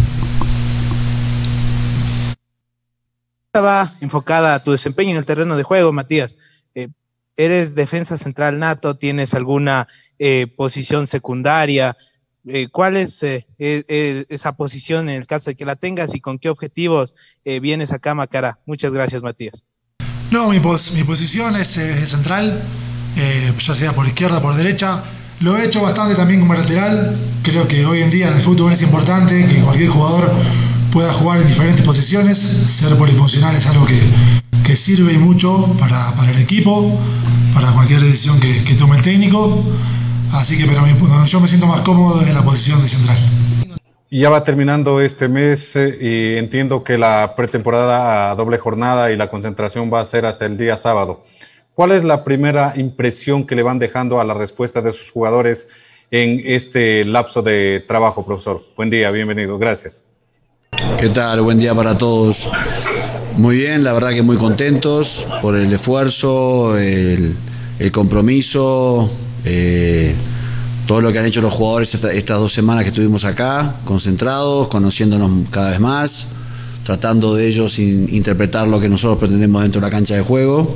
Va 3.61 3.95
enfocada 4.01 4.55
a 4.55 4.63
tu 4.63 4.73
desempeño 4.73 5.13
en 5.13 5.17
el 5.17 5.27
terreno 5.27 5.57
de 5.57 5.63
juego, 5.63 5.93
Matías. 5.93 6.37
Eh, 6.75 6.89
eres 7.37 7.75
defensa 7.75 8.19
central 8.19 8.59
nato, 8.59 8.97
tienes 8.97 9.35
alguna 9.35 9.89
eh, 10.19 10.47
posición 10.57 11.07
secundaria. 11.07 11.97
Eh, 12.47 12.69
¿Cuál 12.71 12.97
es 12.97 13.25
esa 13.59 14.57
posición 14.57 15.09
en 15.09 15.17
el 15.17 15.27
caso 15.27 15.51
de 15.51 15.57
que 15.57 15.65
la 15.65 15.77
tengas 15.77 16.15
y 16.15 16.21
con 16.21 16.39
qué 16.39 16.49
objetivos 16.49 17.17
vienes 17.45 17.93
acá 17.93 18.15
a? 18.15 18.59
Muchas 18.67 18.93
gracias, 18.93 19.23
Matías. 19.23 19.67
No, 20.31 20.49
mi, 20.49 20.61
mi 20.61 21.05
posición 21.05 21.57
es 21.57 21.69
central, 21.69 22.63
ya 23.17 23.75
sea 23.75 23.93
por 23.93 24.07
izquierda 24.07 24.39
o 24.39 24.43
por 24.43 24.55
derecha. 24.55 25.03
Lo 25.41 25.57
he 25.57 25.67
hecho 25.67 25.83
bastante 25.83 26.15
también 26.15 26.39
como 26.41 26.55
lateral. 26.55 27.17
Creo 27.43 27.67
que 27.67 27.85
hoy 27.85 28.03
en 28.03 28.11
día 28.11 28.29
en 28.29 28.35
el 28.35 28.43
fútbol 28.43 28.73
es 28.73 28.83
importante 28.83 29.47
que 29.47 29.61
cualquier 29.61 29.91
jugador 29.91 30.31
pueda 30.97 31.13
jugar 31.13 31.43
en 31.43 31.47
diferentes 31.47 31.85
posiciones. 31.85 32.39
Ser 32.39 32.97
polifuncional 32.97 33.55
es 33.55 33.67
algo 33.67 33.85
que, 33.85 34.01
que 34.65 34.77
sirve 34.77 35.13
mucho 35.19 35.67
para, 35.79 36.13
para, 36.17 36.31
el 36.31 36.41
equipo, 36.41 36.91
para 37.53 37.71
cualquier 37.73 38.01
decisión 38.01 38.41
que, 38.41 38.65
que 38.65 38.73
tome 38.77 38.97
el 38.97 39.03
técnico. 39.03 39.63
Así 40.33 40.57
que, 40.57 40.65
pero 40.65 40.81
yo 41.27 41.39
me 41.39 41.49
siento 41.49 41.67
más 41.67 41.83
cómodo 41.83 42.23
en 42.23 42.33
la 42.33 42.43
posición 42.43 42.81
de 42.81 42.89
central. 42.89 43.19
Ya 44.11 44.31
va 44.31 44.43
terminando 44.43 45.03
este 45.03 45.29
mes 45.29 45.77
eh, 45.77 45.99
y 46.01 46.39
entiendo 46.39 46.83
que 46.83 46.97
la 46.97 47.35
pretemporada 47.37 48.31
a 48.31 48.35
doble 48.35 48.57
jornada 48.57 49.13
y 49.13 49.17
la 49.17 49.29
concentración 49.29 49.93
va 49.93 50.01
a 50.01 50.05
ser 50.07 50.25
hasta 50.25 50.47
el 50.47 50.57
día 50.57 50.79
sábado. 50.79 51.27
¿Cuál 51.75 51.93
es 51.93 52.05
la 52.05 52.25
primera 52.25 52.73
impresión 52.75 53.47
que 53.47 53.55
le 53.55 53.63
van 53.63 53.79
dejando 53.79 54.19
a 54.19 54.25
la 54.25 54.33
respuesta 54.33 54.81
de 54.81 54.95
sus 54.95 55.11
jugadores 55.11 55.69
en 56.11 56.41
este 56.43 57.05
lapso 57.05 57.43
de 57.43 57.85
trabajo, 57.87 58.25
profesor? 58.25 58.63
Buen 58.79 58.89
día, 58.89 59.11
bienvenido, 59.11 59.59
gracias. 59.59 60.06
¿Qué 60.73 61.11
tal? 61.11 61.43
Buen 61.43 61.59
día 61.59 61.75
para 61.75 61.97
todos. 61.97 62.49
Muy 63.37 63.57
bien, 63.57 63.85
la 63.85 63.93
verdad 63.93 64.11
que 64.11 64.23
muy 64.23 64.37
contentos 64.37 65.27
por 65.43 65.55
el 65.57 65.73
esfuerzo, 65.73 66.77
el, 66.79 67.37
compromiso, 67.93 69.11
eh, 69.45 70.15
todo 70.87 71.03
lo 71.03 71.13
que 71.13 71.19
han 71.19 71.27
hecho 71.27 71.43
los 71.43 71.53
jugadores 71.53 71.95
estas 71.95 72.39
dos 72.41 72.53
semanas 72.53 72.85
que 72.85 72.89
estuvimos 72.89 73.25
acá, 73.25 73.77
concentrados, 73.85 74.69
conociéndonos 74.69 75.31
cada 75.51 75.71
vez 75.71 75.81
más, 75.81 76.29
tratando 76.85 77.35
de 77.35 77.47
ellos 77.47 77.79
interpretar 77.79 78.67
lo 78.67 78.81
que 78.81 78.89
nosotros 78.89 79.19
pretendemos 79.19 79.63
dentro 79.63 79.81
de 79.81 79.87
la 79.87 79.91
cancha 79.91 80.15
de 80.15 80.23
juego 80.23 80.75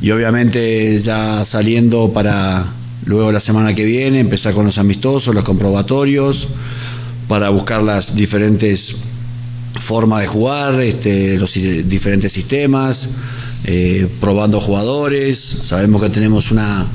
y 0.00 0.10
obviamente 0.10 0.98
ya 0.98 1.44
saliendo 1.44 2.12
para 2.12 2.66
luego 3.04 3.30
la 3.30 3.40
semana 3.40 3.74
que 3.74 3.84
viene 3.84 4.20
empezar 4.20 4.54
con 4.54 4.64
los 4.64 4.78
amistosos, 4.78 5.34
los 5.34 5.44
comprobatorios, 5.44 6.48
para 7.28 7.50
buscar 7.50 7.82
las 7.82 8.14
diferentes 8.16 8.96
forma 9.82 10.20
de 10.20 10.26
jugar, 10.26 10.80
este, 10.80 11.36
los 11.38 11.52
diferentes 11.54 12.32
sistemas, 12.32 13.10
eh, 13.64 14.08
probando 14.20 14.60
jugadores. 14.60 15.38
Sabemos 15.38 16.00
que 16.00 16.08
tenemos 16.08 16.50
una 16.50 16.86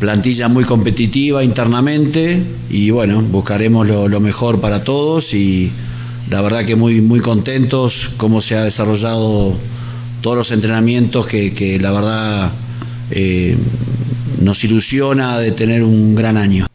plantilla 0.00 0.48
muy 0.48 0.64
competitiva 0.64 1.44
internamente 1.44 2.42
y 2.70 2.90
bueno, 2.90 3.20
buscaremos 3.20 3.86
lo, 3.86 4.20
mejor 4.20 4.60
para 4.60 4.82
todos 4.82 5.34
y 5.34 5.70
la 6.30 6.42
verdad 6.42 6.64
que 6.64 6.74
muy, 6.74 7.00
muy 7.00 7.20
contentos 7.20 8.10
cómo 8.16 8.40
se 8.40 8.56
ha 8.56 8.64
desarrollado 8.64 9.54
todos 10.22 10.36
los 10.36 10.50
entrenamientos 10.50 11.26
que, 11.26 11.78
la 11.80 11.92
verdad 11.92 12.50
eh, 13.10 13.56
nos 14.40 14.64
ilusiona 14.64 15.38
de 15.38 15.52
tener 15.52 15.84
un 15.84 16.14
gran 16.14 16.36
año. 16.36 16.71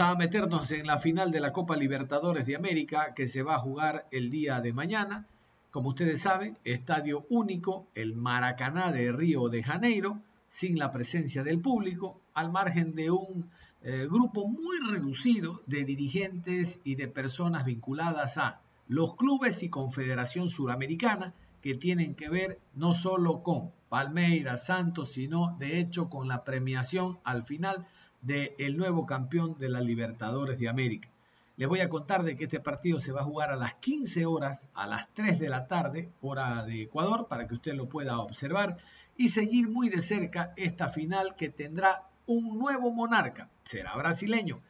A 0.00 0.14
meternos 0.14 0.70
en 0.70 0.86
la 0.86 1.00
final 1.00 1.32
de 1.32 1.40
la 1.40 1.52
Copa 1.52 1.74
Libertadores 1.74 2.46
de 2.46 2.54
América 2.54 3.14
que 3.16 3.26
se 3.26 3.42
va 3.42 3.56
a 3.56 3.58
jugar 3.58 4.06
el 4.12 4.30
día 4.30 4.60
de 4.60 4.72
mañana. 4.72 5.26
Como 5.72 5.88
ustedes 5.88 6.20
saben, 6.20 6.56
estadio 6.62 7.26
único, 7.30 7.88
el 7.96 8.14
Maracaná 8.14 8.92
de 8.92 9.10
Río 9.10 9.48
de 9.48 9.64
Janeiro, 9.64 10.22
sin 10.46 10.78
la 10.78 10.92
presencia 10.92 11.42
del 11.42 11.60
público, 11.60 12.20
al 12.34 12.52
margen 12.52 12.94
de 12.94 13.10
un 13.10 13.50
eh, 13.82 14.06
grupo 14.08 14.46
muy 14.46 14.76
reducido 14.88 15.62
de 15.66 15.84
dirigentes 15.84 16.80
y 16.84 16.94
de 16.94 17.08
personas 17.08 17.64
vinculadas 17.64 18.38
a 18.38 18.60
los 18.86 19.16
clubes 19.16 19.64
y 19.64 19.68
Confederación 19.68 20.48
Suramericana, 20.48 21.34
que 21.60 21.74
tienen 21.74 22.14
que 22.14 22.30
ver 22.30 22.60
no 22.74 22.94
solo 22.94 23.42
con 23.42 23.72
Palmeiras, 23.88 24.66
Santos, 24.66 25.10
sino 25.10 25.56
de 25.58 25.80
hecho 25.80 26.08
con 26.08 26.28
la 26.28 26.44
premiación 26.44 27.18
al 27.24 27.42
final 27.42 27.84
del 28.20 28.76
nuevo 28.76 29.06
campeón 29.06 29.58
de 29.58 29.68
la 29.68 29.80
Libertadores 29.80 30.58
de 30.58 30.68
América. 30.68 31.08
Les 31.56 31.68
voy 31.68 31.80
a 31.80 31.88
contar 31.88 32.22
de 32.22 32.36
que 32.36 32.44
este 32.44 32.60
partido 32.60 33.00
se 33.00 33.10
va 33.10 33.22
a 33.22 33.24
jugar 33.24 33.50
a 33.50 33.56
las 33.56 33.74
15 33.74 34.26
horas, 34.26 34.68
a 34.74 34.86
las 34.86 35.12
3 35.14 35.40
de 35.40 35.48
la 35.48 35.66
tarde, 35.66 36.08
hora 36.20 36.64
de 36.64 36.82
Ecuador, 36.82 37.26
para 37.28 37.48
que 37.48 37.54
usted 37.54 37.74
lo 37.74 37.88
pueda 37.88 38.20
observar 38.20 38.76
y 39.16 39.30
seguir 39.30 39.68
muy 39.68 39.88
de 39.88 40.00
cerca 40.00 40.52
esta 40.56 40.88
final 40.88 41.34
que 41.34 41.48
tendrá 41.48 42.04
un 42.26 42.58
nuevo 42.58 42.92
monarca, 42.92 43.48
será 43.64 43.96
brasileño. 43.96 44.60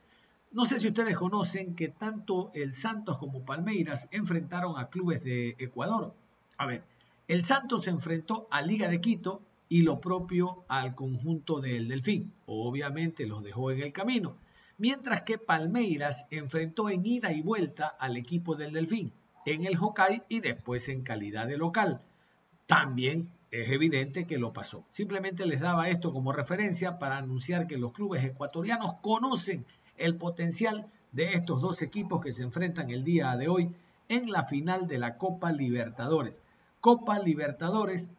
No 0.51 0.65
sé 0.65 0.79
si 0.79 0.89
ustedes 0.89 1.17
conocen 1.17 1.75
que 1.75 1.89
tanto 1.89 2.51
el 2.55 2.73
Santos 2.73 3.19
como 3.19 3.45
Palmeiras 3.45 4.09
enfrentaron 4.11 4.79
a 4.79 4.89
clubes 4.89 5.23
de 5.23 5.57
Ecuador. 5.59 6.15
A 6.57 6.65
ver, 6.65 6.85
el 7.27 7.43
Santos 7.43 7.85
se 7.85 7.91
enfrentó 7.91 8.49
a 8.51 8.63
Liga 8.63 8.89
de 8.89 9.03
Quito 9.03 9.43
y 9.69 9.83
lo 9.83 10.01
propio 10.01 10.65
al 10.69 10.95
conjunto 10.95 11.61
del 11.61 11.89
Delfín. 11.89 12.33
Obviamente 12.47 13.27
los 13.27 13.43
dejó 13.43 13.71
en 13.71 13.81
el 13.83 13.93
camino. 13.93 14.37
Mientras 14.79 15.23
que 15.23 15.39
Palmeiras 15.39 16.27
enfrentó 16.31 16.89
en 16.89 17.05
ida 17.05 17.33
y 17.33 17.43
vuelta 17.43 17.89
al 17.99 18.17
equipo 18.17 18.55
del 18.55 18.73
Delfín, 18.73 19.13
en 19.45 19.65
el 19.65 19.77
Hokkaido 19.77 20.25
y 20.29 20.41
después 20.41 20.89
en 20.89 21.03
calidad 21.03 21.47
de 21.47 21.57
local. 21.57 22.01
También 22.67 23.31
es 23.51 23.71
evidente 23.71 24.27
que 24.27 24.39
lo 24.39 24.53
pasó. 24.53 24.85
Simplemente 24.91 25.47
les 25.47 25.61
daba 25.61 25.89
esto 25.89 26.13
como 26.13 26.33
referencia 26.33 26.99
para 26.99 27.17
anunciar 27.17 27.67
que 27.67 27.79
los 27.79 27.93
clubes 27.93 28.25
ecuatorianos 28.25 28.95
conocen 29.01 29.65
el 29.97 30.17
potencial 30.17 30.87
de 31.13 31.33
estos 31.33 31.61
dos 31.61 31.83
equipos 31.83 32.23
que 32.23 32.33
se 32.33 32.43
enfrentan 32.43 32.91
el 32.91 33.05
día 33.05 33.37
de 33.37 33.49
hoy 33.49 33.71
en 34.09 34.31
la 34.31 34.45
final 34.45 34.87
de 34.87 34.99
la 34.99 35.17
Copa 35.17 35.51
Libertadores. 35.53 36.43
Copa 36.81 37.19
Libertadores 37.19 38.11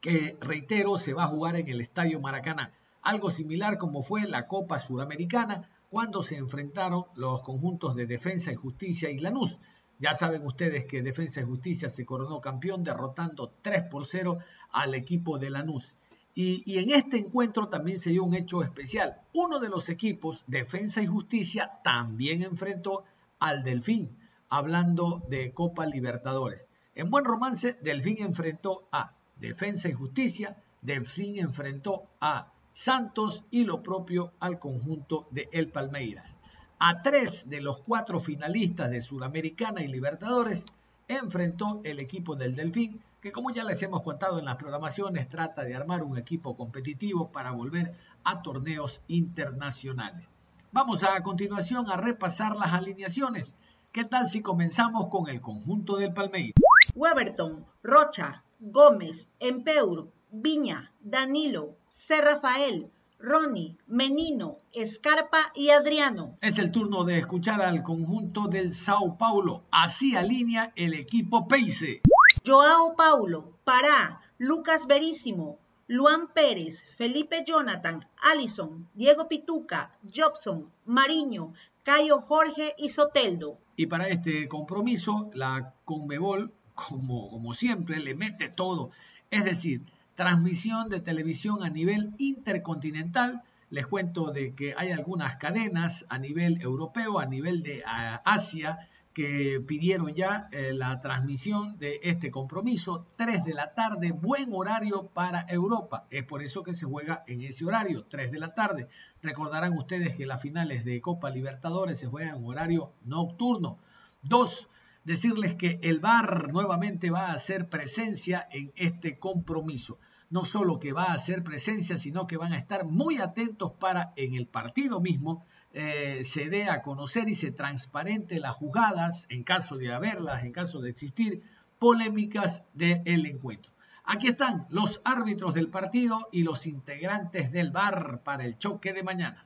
que, 0.00 0.36
reitero, 0.40 0.96
se 0.96 1.14
va 1.14 1.24
a 1.24 1.28
jugar 1.28 1.56
en 1.56 1.68
el 1.68 1.80
Estadio 1.80 2.20
Maracaná. 2.20 2.72
Algo 3.02 3.30
similar 3.30 3.78
como 3.78 4.02
fue 4.02 4.26
la 4.26 4.46
Copa 4.46 4.78
Suramericana 4.78 5.68
cuando 5.90 6.22
se 6.22 6.36
enfrentaron 6.36 7.04
los 7.14 7.42
conjuntos 7.42 7.94
de 7.94 8.06
Defensa 8.06 8.52
y 8.52 8.56
Justicia 8.56 9.10
y 9.10 9.18
Lanús. 9.18 9.58
Ya 9.98 10.14
saben 10.14 10.46
ustedes 10.46 10.86
que 10.86 11.02
Defensa 11.02 11.40
y 11.40 11.44
Justicia 11.44 11.88
se 11.88 12.06
coronó 12.06 12.40
campeón 12.40 12.84
derrotando 12.84 13.52
3 13.60 13.84
por 13.84 14.06
0 14.06 14.38
al 14.72 14.94
equipo 14.94 15.38
de 15.38 15.50
Lanús. 15.50 15.94
Y, 16.34 16.62
y, 16.64 16.78
en 16.78 16.90
este 16.90 17.18
encuentro 17.18 17.68
también 17.68 17.98
se 17.98 18.10
dio 18.10 18.24
un 18.24 18.34
hecho 18.34 18.62
especial. 18.62 19.20
Uno 19.34 19.58
de 19.58 19.68
los 19.68 19.88
equipos, 19.88 20.44
Defensa 20.46 21.02
y 21.02 21.06
Justicia, 21.06 21.80
también 21.82 22.42
enfrentó 22.42 23.04
al 23.40 23.64
Delfín, 23.64 24.16
hablando 24.48 25.22
de 25.28 25.52
Copa 25.52 25.86
Libertadores. 25.86 26.68
En 26.94 27.10
buen 27.10 27.24
romance, 27.24 27.76
Delfín 27.82 28.18
enfrentó 28.20 28.88
a 28.92 29.16
Defensa 29.40 29.88
y 29.88 29.92
Justicia, 29.92 30.56
Delfín 30.82 31.38
enfrentó 31.38 32.04
a 32.20 32.52
Santos 32.72 33.44
y 33.50 33.64
lo 33.64 33.82
propio 33.82 34.32
al 34.38 34.58
conjunto 34.58 35.26
de 35.30 35.48
El 35.52 35.68
Palmeiras. 35.68 36.36
A 36.78 37.02
tres 37.02 37.48
de 37.48 37.60
los 37.60 37.80
cuatro 37.82 38.20
finalistas 38.20 38.90
de 38.90 39.00
Sudamericana 39.00 39.82
y 39.82 39.88
Libertadores 39.88 40.66
enfrentó 41.08 41.80
el 41.84 41.98
equipo 41.98 42.36
del 42.36 42.54
Delfín, 42.54 43.02
que 43.20 43.32
como 43.32 43.50
ya 43.50 43.64
les 43.64 43.82
hemos 43.82 44.02
contado 44.02 44.38
en 44.38 44.46
las 44.46 44.56
programaciones, 44.56 45.28
trata 45.28 45.62
de 45.64 45.74
armar 45.74 46.02
un 46.02 46.16
equipo 46.16 46.56
competitivo 46.56 47.30
para 47.30 47.50
volver 47.50 47.94
a 48.24 48.40
torneos 48.42 49.02
internacionales. 49.08 50.30
Vamos 50.72 51.02
a, 51.02 51.20
continuación 51.22 51.90
a 51.90 51.96
repasar 51.96 52.56
las 52.56 52.72
alineaciones. 52.72 53.54
¿Qué 53.92 54.04
tal 54.04 54.28
si 54.28 54.40
comenzamos 54.40 55.08
con 55.08 55.28
el 55.28 55.40
conjunto 55.40 55.96
del 55.96 56.14
Palmeiras? 56.14 56.54
Weberton, 56.94 57.66
Rocha, 57.82 58.44
Gómez, 58.60 59.26
Empeur, 59.40 60.08
Viña, 60.30 60.92
Danilo, 61.00 61.76
C. 61.88 62.20
Rafael, 62.20 62.90
Ronnie, 63.18 63.78
Menino, 63.86 64.58
Escarpa 64.74 65.50
y 65.54 65.70
Adriano. 65.70 66.36
Es 66.42 66.58
el 66.58 66.70
turno 66.70 67.04
de 67.04 67.18
escuchar 67.18 67.62
al 67.62 67.82
conjunto 67.82 68.48
del 68.48 68.70
Sao 68.70 69.16
Paulo. 69.16 69.64
Así 69.70 70.14
alinea 70.14 70.72
el 70.76 70.92
equipo 70.92 71.48
Peise. 71.48 72.02
Joao 72.46 72.94
Paulo, 72.96 73.58
Pará, 73.64 74.20
Lucas 74.36 74.86
Verísimo, 74.86 75.58
Luan 75.86 76.28
Pérez, 76.32 76.84
Felipe 76.96 77.44
Jonathan, 77.46 78.06
Allison, 78.30 78.88
Diego 78.94 79.26
Pituca, 79.26 79.98
Jobson, 80.14 80.70
Mariño, 80.84 81.54
Cayo 81.82 82.20
Jorge 82.20 82.74
y 82.78 82.90
Soteldo. 82.90 83.58
Y 83.76 83.86
para 83.86 84.08
este 84.08 84.48
compromiso, 84.48 85.30
la 85.34 85.74
Conmebol, 85.84 86.52
como, 86.88 87.54
siempre, 87.54 88.00
le 88.00 88.14
mete 88.14 88.48
todo. 88.48 88.90
Es 89.30 89.44
decir, 89.44 89.82
transmisión 90.14 90.88
de 90.88 91.00
televisión 91.00 91.62
a 91.62 91.70
nivel 91.70 92.14
intercontinental. 92.18 93.42
Les 93.70 93.86
cuento 93.86 94.32
de 94.32 94.54
que 94.54 94.74
hay 94.76 94.90
algunas 94.90 95.36
cadenas 95.36 96.06
a 96.08 96.18
nivel 96.18 96.60
europeo, 96.60 97.20
a 97.20 97.26
nivel 97.26 97.62
de 97.62 97.82
Asia, 97.84 98.88
que 99.12 99.60
pidieron 99.66 100.14
ya 100.14 100.48
eh, 100.52 100.72
la 100.72 101.00
transmisión 101.00 101.78
de 101.78 102.00
este 102.02 102.30
compromiso. 102.30 103.06
3 103.16 103.44
de 103.44 103.54
la 103.54 103.74
tarde, 103.74 104.12
buen 104.12 104.52
horario 104.52 105.08
para 105.08 105.46
Europa. 105.48 106.06
Es 106.10 106.24
por 106.24 106.42
eso 106.42 106.62
que 106.62 106.74
se 106.74 106.86
juega 106.86 107.24
en 107.26 107.42
ese 107.42 107.64
horario, 107.64 108.04
3 108.04 108.30
de 108.30 108.38
la 108.38 108.54
tarde. 108.54 108.88
Recordarán 109.22 109.76
ustedes 109.76 110.14
que 110.14 110.26
las 110.26 110.40
finales 110.40 110.84
de 110.84 111.00
Copa 111.00 111.30
Libertadores 111.30 111.98
se 111.98 112.06
juegan 112.06 112.38
en 112.38 112.46
horario 112.46 112.92
nocturno. 113.04 113.78
Dos, 114.22 114.68
decirles 115.04 115.54
que 115.54 115.78
el 115.82 116.00
VAR 116.00 116.52
nuevamente 116.52 117.10
va 117.10 117.26
a 117.26 117.34
hacer 117.34 117.68
presencia 117.68 118.48
en 118.50 118.72
este 118.76 119.18
compromiso 119.18 119.98
no 120.30 120.44
solo 120.44 120.78
que 120.78 120.92
va 120.92 121.06
a 121.06 121.14
hacer 121.14 121.42
presencia, 121.42 121.98
sino 121.98 122.28
que 122.28 122.36
van 122.36 122.52
a 122.52 122.58
estar 122.58 122.86
muy 122.86 123.18
atentos 123.18 123.72
para 123.72 124.12
en 124.14 124.34
el 124.34 124.46
partido 124.46 125.00
mismo 125.00 125.44
eh, 125.72 126.22
se 126.24 126.48
dé 126.48 126.64
a 126.64 126.82
conocer 126.82 127.28
y 127.28 127.34
se 127.34 127.52
transparente 127.52 128.40
las 128.40 128.54
jugadas, 128.54 129.26
en 129.28 129.44
caso 129.44 129.76
de 129.76 129.92
haberlas, 129.92 130.44
en 130.44 130.52
caso 130.52 130.80
de 130.80 130.90
existir, 130.90 131.42
polémicas 131.78 132.64
del 132.74 133.26
encuentro. 133.26 133.72
Aquí 134.04 134.28
están 134.28 134.66
los 134.70 135.00
árbitros 135.04 135.54
del 135.54 135.68
partido 135.68 136.28
y 136.32 136.42
los 136.42 136.66
integrantes 136.66 137.52
del 137.52 137.70
VAR 137.70 138.22
para 138.24 138.44
el 138.44 138.58
choque 138.58 138.92
de 138.92 139.04
mañana. 139.04 139.44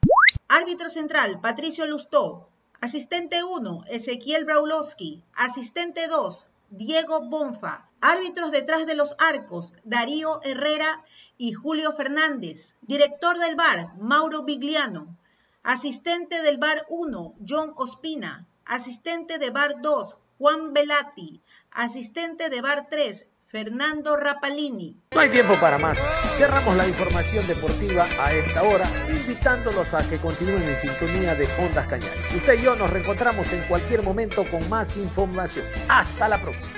Árbitro 0.48 0.88
central, 0.88 1.40
Patricio 1.40 1.86
Lustó. 1.86 2.48
Asistente 2.84 3.42
1, 3.42 3.84
Ezequiel 3.88 4.44
Braulowski. 4.44 5.22
Asistente 5.34 6.06
2, 6.06 6.44
Diego 6.68 7.22
Bonfa. 7.22 7.88
Árbitros 8.02 8.50
detrás 8.52 8.84
de 8.84 8.94
los 8.94 9.16
arcos, 9.18 9.72
Darío 9.84 10.42
Herrera 10.42 11.02
y 11.38 11.54
Julio 11.54 11.94
Fernández. 11.94 12.76
Director 12.82 13.38
del 13.38 13.56
bar, 13.56 13.96
Mauro 13.96 14.42
Bigliano. 14.42 15.16
Asistente 15.62 16.42
del 16.42 16.58
bar 16.58 16.84
1, 16.90 17.36
John 17.48 17.72
Ospina. 17.74 18.46
Asistente 18.66 19.38
de 19.38 19.48
bar 19.48 19.80
2, 19.80 20.16
Juan 20.36 20.74
Velati. 20.74 21.40
Asistente 21.70 22.50
de 22.50 22.60
bar 22.60 22.90
3, 22.90 23.28
Fernando 23.54 24.16
Rapalini. 24.16 24.96
No 25.14 25.20
hay 25.20 25.30
tiempo 25.30 25.54
para 25.60 25.78
más. 25.78 25.96
Cerramos 26.36 26.76
la 26.76 26.88
información 26.88 27.46
deportiva 27.46 28.04
a 28.18 28.32
esta 28.32 28.64
hora, 28.64 28.90
invitándolos 29.08 29.94
a 29.94 30.02
que 30.10 30.18
continúen 30.18 30.64
en 30.64 30.76
sintonía 30.76 31.36
de 31.36 31.46
Ondas 31.60 31.86
Cañares. 31.86 32.18
Usted 32.34 32.58
y 32.58 32.62
yo 32.62 32.74
nos 32.74 32.90
reencontramos 32.90 33.52
en 33.52 33.62
cualquier 33.68 34.02
momento 34.02 34.44
con 34.50 34.68
más 34.68 34.96
información. 34.96 35.64
Hasta 35.88 36.26
la 36.26 36.42
próxima. 36.42 36.72